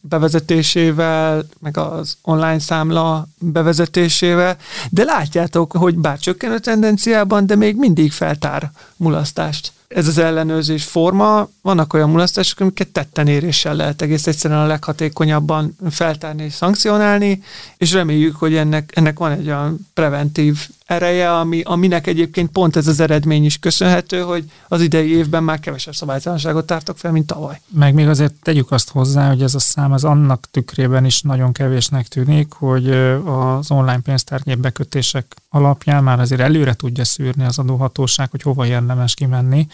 bevezetésével, 0.00 1.46
meg 1.60 1.76
az 1.76 2.16
online 2.22 2.58
számla 2.58 3.26
bevezetésével, 3.38 4.56
de 4.90 5.04
látjátok, 5.04 5.72
hogy 5.72 5.96
bár 5.96 6.18
csökkenő 6.18 6.58
tendenciában, 6.58 7.46
de 7.46 7.56
még 7.56 7.76
mindig 7.76 8.12
feltár 8.12 8.70
mulasztást. 8.96 9.72
Ez 9.88 10.08
az 10.08 10.18
ellenőrzés 10.18 10.84
forma, 10.84 11.48
vannak 11.62 11.92
olyan 11.92 12.10
mulasztások, 12.10 12.60
amiket 12.60 12.88
tetten 12.88 13.26
éréssel 13.26 13.74
lehet 13.74 14.02
egész 14.02 14.26
egyszerűen 14.26 14.60
a 14.60 14.66
leghatékonyabban 14.66 15.76
feltárni 15.90 16.44
és 16.44 16.52
szankcionálni, 16.52 17.42
és 17.76 17.92
reméljük, 17.92 18.36
hogy 18.36 18.54
ennek, 18.54 18.92
ennek 18.94 19.18
van 19.18 19.32
egy 19.32 19.46
olyan 19.46 19.88
preventív 19.94 20.68
ereje, 20.92 21.38
ami, 21.38 21.60
aminek 21.64 22.06
egyébként 22.06 22.50
pont 22.50 22.76
ez 22.76 22.86
az 22.86 23.00
eredmény 23.00 23.44
is 23.44 23.58
köszönhető, 23.58 24.20
hogy 24.20 24.44
az 24.68 24.80
idei 24.80 25.16
évben 25.16 25.42
már 25.42 25.60
kevesebb 25.60 25.94
szabálytalanságot 25.94 26.66
tártak 26.66 26.98
fel, 26.98 27.12
mint 27.12 27.26
tavaly. 27.26 27.60
Meg 27.68 27.94
még 27.94 28.08
azért 28.08 28.34
tegyük 28.42 28.70
azt 28.70 28.90
hozzá, 28.90 29.28
hogy 29.28 29.42
ez 29.42 29.54
a 29.54 29.58
szám 29.58 29.92
az 29.92 30.04
annak 30.04 30.46
tükrében 30.50 31.04
is 31.04 31.22
nagyon 31.22 31.52
kevésnek 31.52 32.08
tűnik, 32.08 32.52
hogy 32.52 32.90
az 33.24 33.70
online 33.70 34.00
pénztárgép 34.00 34.58
bekötések 34.58 35.36
alapján 35.48 36.02
már 36.02 36.20
azért 36.20 36.40
előre 36.40 36.74
tudja 36.74 37.04
szűrni 37.04 37.44
az 37.44 37.58
adóhatóság, 37.58 38.30
hogy 38.30 38.42
hova 38.42 38.66
érdemes 38.66 39.14
kimenni. 39.14 39.66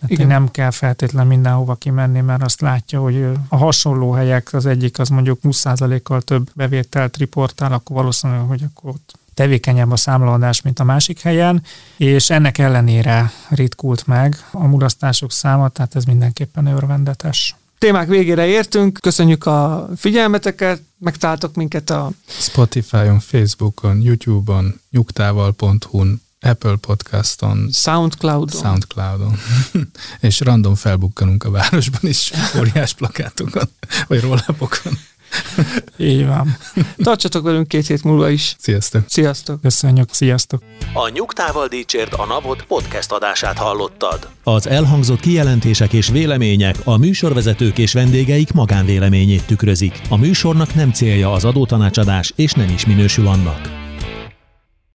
Tehát 0.00 0.10
Igen. 0.10 0.26
nem 0.26 0.50
kell 0.50 0.70
feltétlen 0.70 1.26
mindenhova 1.26 1.74
kimenni, 1.74 2.20
mert 2.20 2.42
azt 2.42 2.60
látja, 2.60 3.00
hogy 3.00 3.26
a 3.48 3.56
hasonló 3.56 4.10
helyek, 4.10 4.52
az 4.52 4.66
egyik 4.66 4.98
az 4.98 5.08
mondjuk 5.08 5.38
20%-kal 5.42 6.22
több 6.22 6.50
bevételt 6.54 7.16
riportál, 7.16 7.72
akkor 7.72 7.96
valószínű, 7.96 8.36
hogy 8.36 8.62
akkor 8.62 8.90
ott 8.90 9.18
tevékenyebb 9.36 9.90
a 9.90 9.96
számlaadás, 9.96 10.62
mint 10.62 10.78
a 10.78 10.84
másik 10.84 11.20
helyen, 11.20 11.62
és 11.96 12.30
ennek 12.30 12.58
ellenére 12.58 13.32
ritkult 13.48 14.06
meg 14.06 14.36
a 14.50 14.66
mulasztások 14.66 15.32
száma, 15.32 15.68
tehát 15.68 15.94
ez 15.94 16.04
mindenképpen 16.04 16.66
örvendetes. 16.66 17.56
Témák 17.78 18.08
végére 18.08 18.46
értünk, 18.46 18.98
köszönjük 19.00 19.46
a 19.46 19.88
figyelmeteket, 19.96 20.82
megtaláltok 20.98 21.54
minket 21.54 21.90
a 21.90 22.10
Spotify-on, 22.26 23.20
Facebookon, 23.20 24.00
YouTube-on, 24.00 24.80
nyugtával.hu-n, 24.90 26.22
Apple 26.40 26.76
Podcaston, 26.76 27.68
Soundcloudon. 27.72 28.62
Soundcloudon. 28.62 29.38
és 30.20 30.40
random 30.40 30.74
felbukkanunk 30.74 31.44
a 31.44 31.50
városban 31.50 32.10
is, 32.10 32.32
óriás 32.58 32.94
plakátokon, 32.94 33.68
vagy 34.06 34.20
rollapokon. 34.20 34.98
Így 35.96 36.26
van. 36.26 36.56
Tartsatok 36.96 37.44
velünk 37.44 37.68
két 37.68 37.86
hét 37.86 38.04
múlva 38.04 38.28
is. 38.28 38.56
Sziasztok! 38.58 39.02
Sziasztok! 39.08 39.60
Köszönjük, 39.60 40.08
sziasztok! 40.12 40.62
A 40.92 41.08
Nyugtával 41.08 41.66
Dícsért 41.66 42.14
a 42.14 42.26
Napot 42.26 42.62
podcast 42.62 43.12
adását 43.12 43.58
hallottad. 43.58 44.28
Az 44.42 44.68
elhangzott 44.68 45.20
kijelentések 45.20 45.92
és 45.92 46.08
vélemények 46.08 46.76
a 46.84 46.96
műsorvezetők 46.96 47.78
és 47.78 47.92
vendégeik 47.92 48.52
magánvéleményét 48.52 49.46
tükrözik. 49.46 50.00
A 50.08 50.16
műsornak 50.16 50.74
nem 50.74 50.92
célja 50.92 51.32
az 51.32 51.44
adótanácsadás, 51.44 52.32
és 52.36 52.52
nem 52.52 52.68
is 52.68 52.86
minősül 52.86 53.26
annak. 53.26 53.85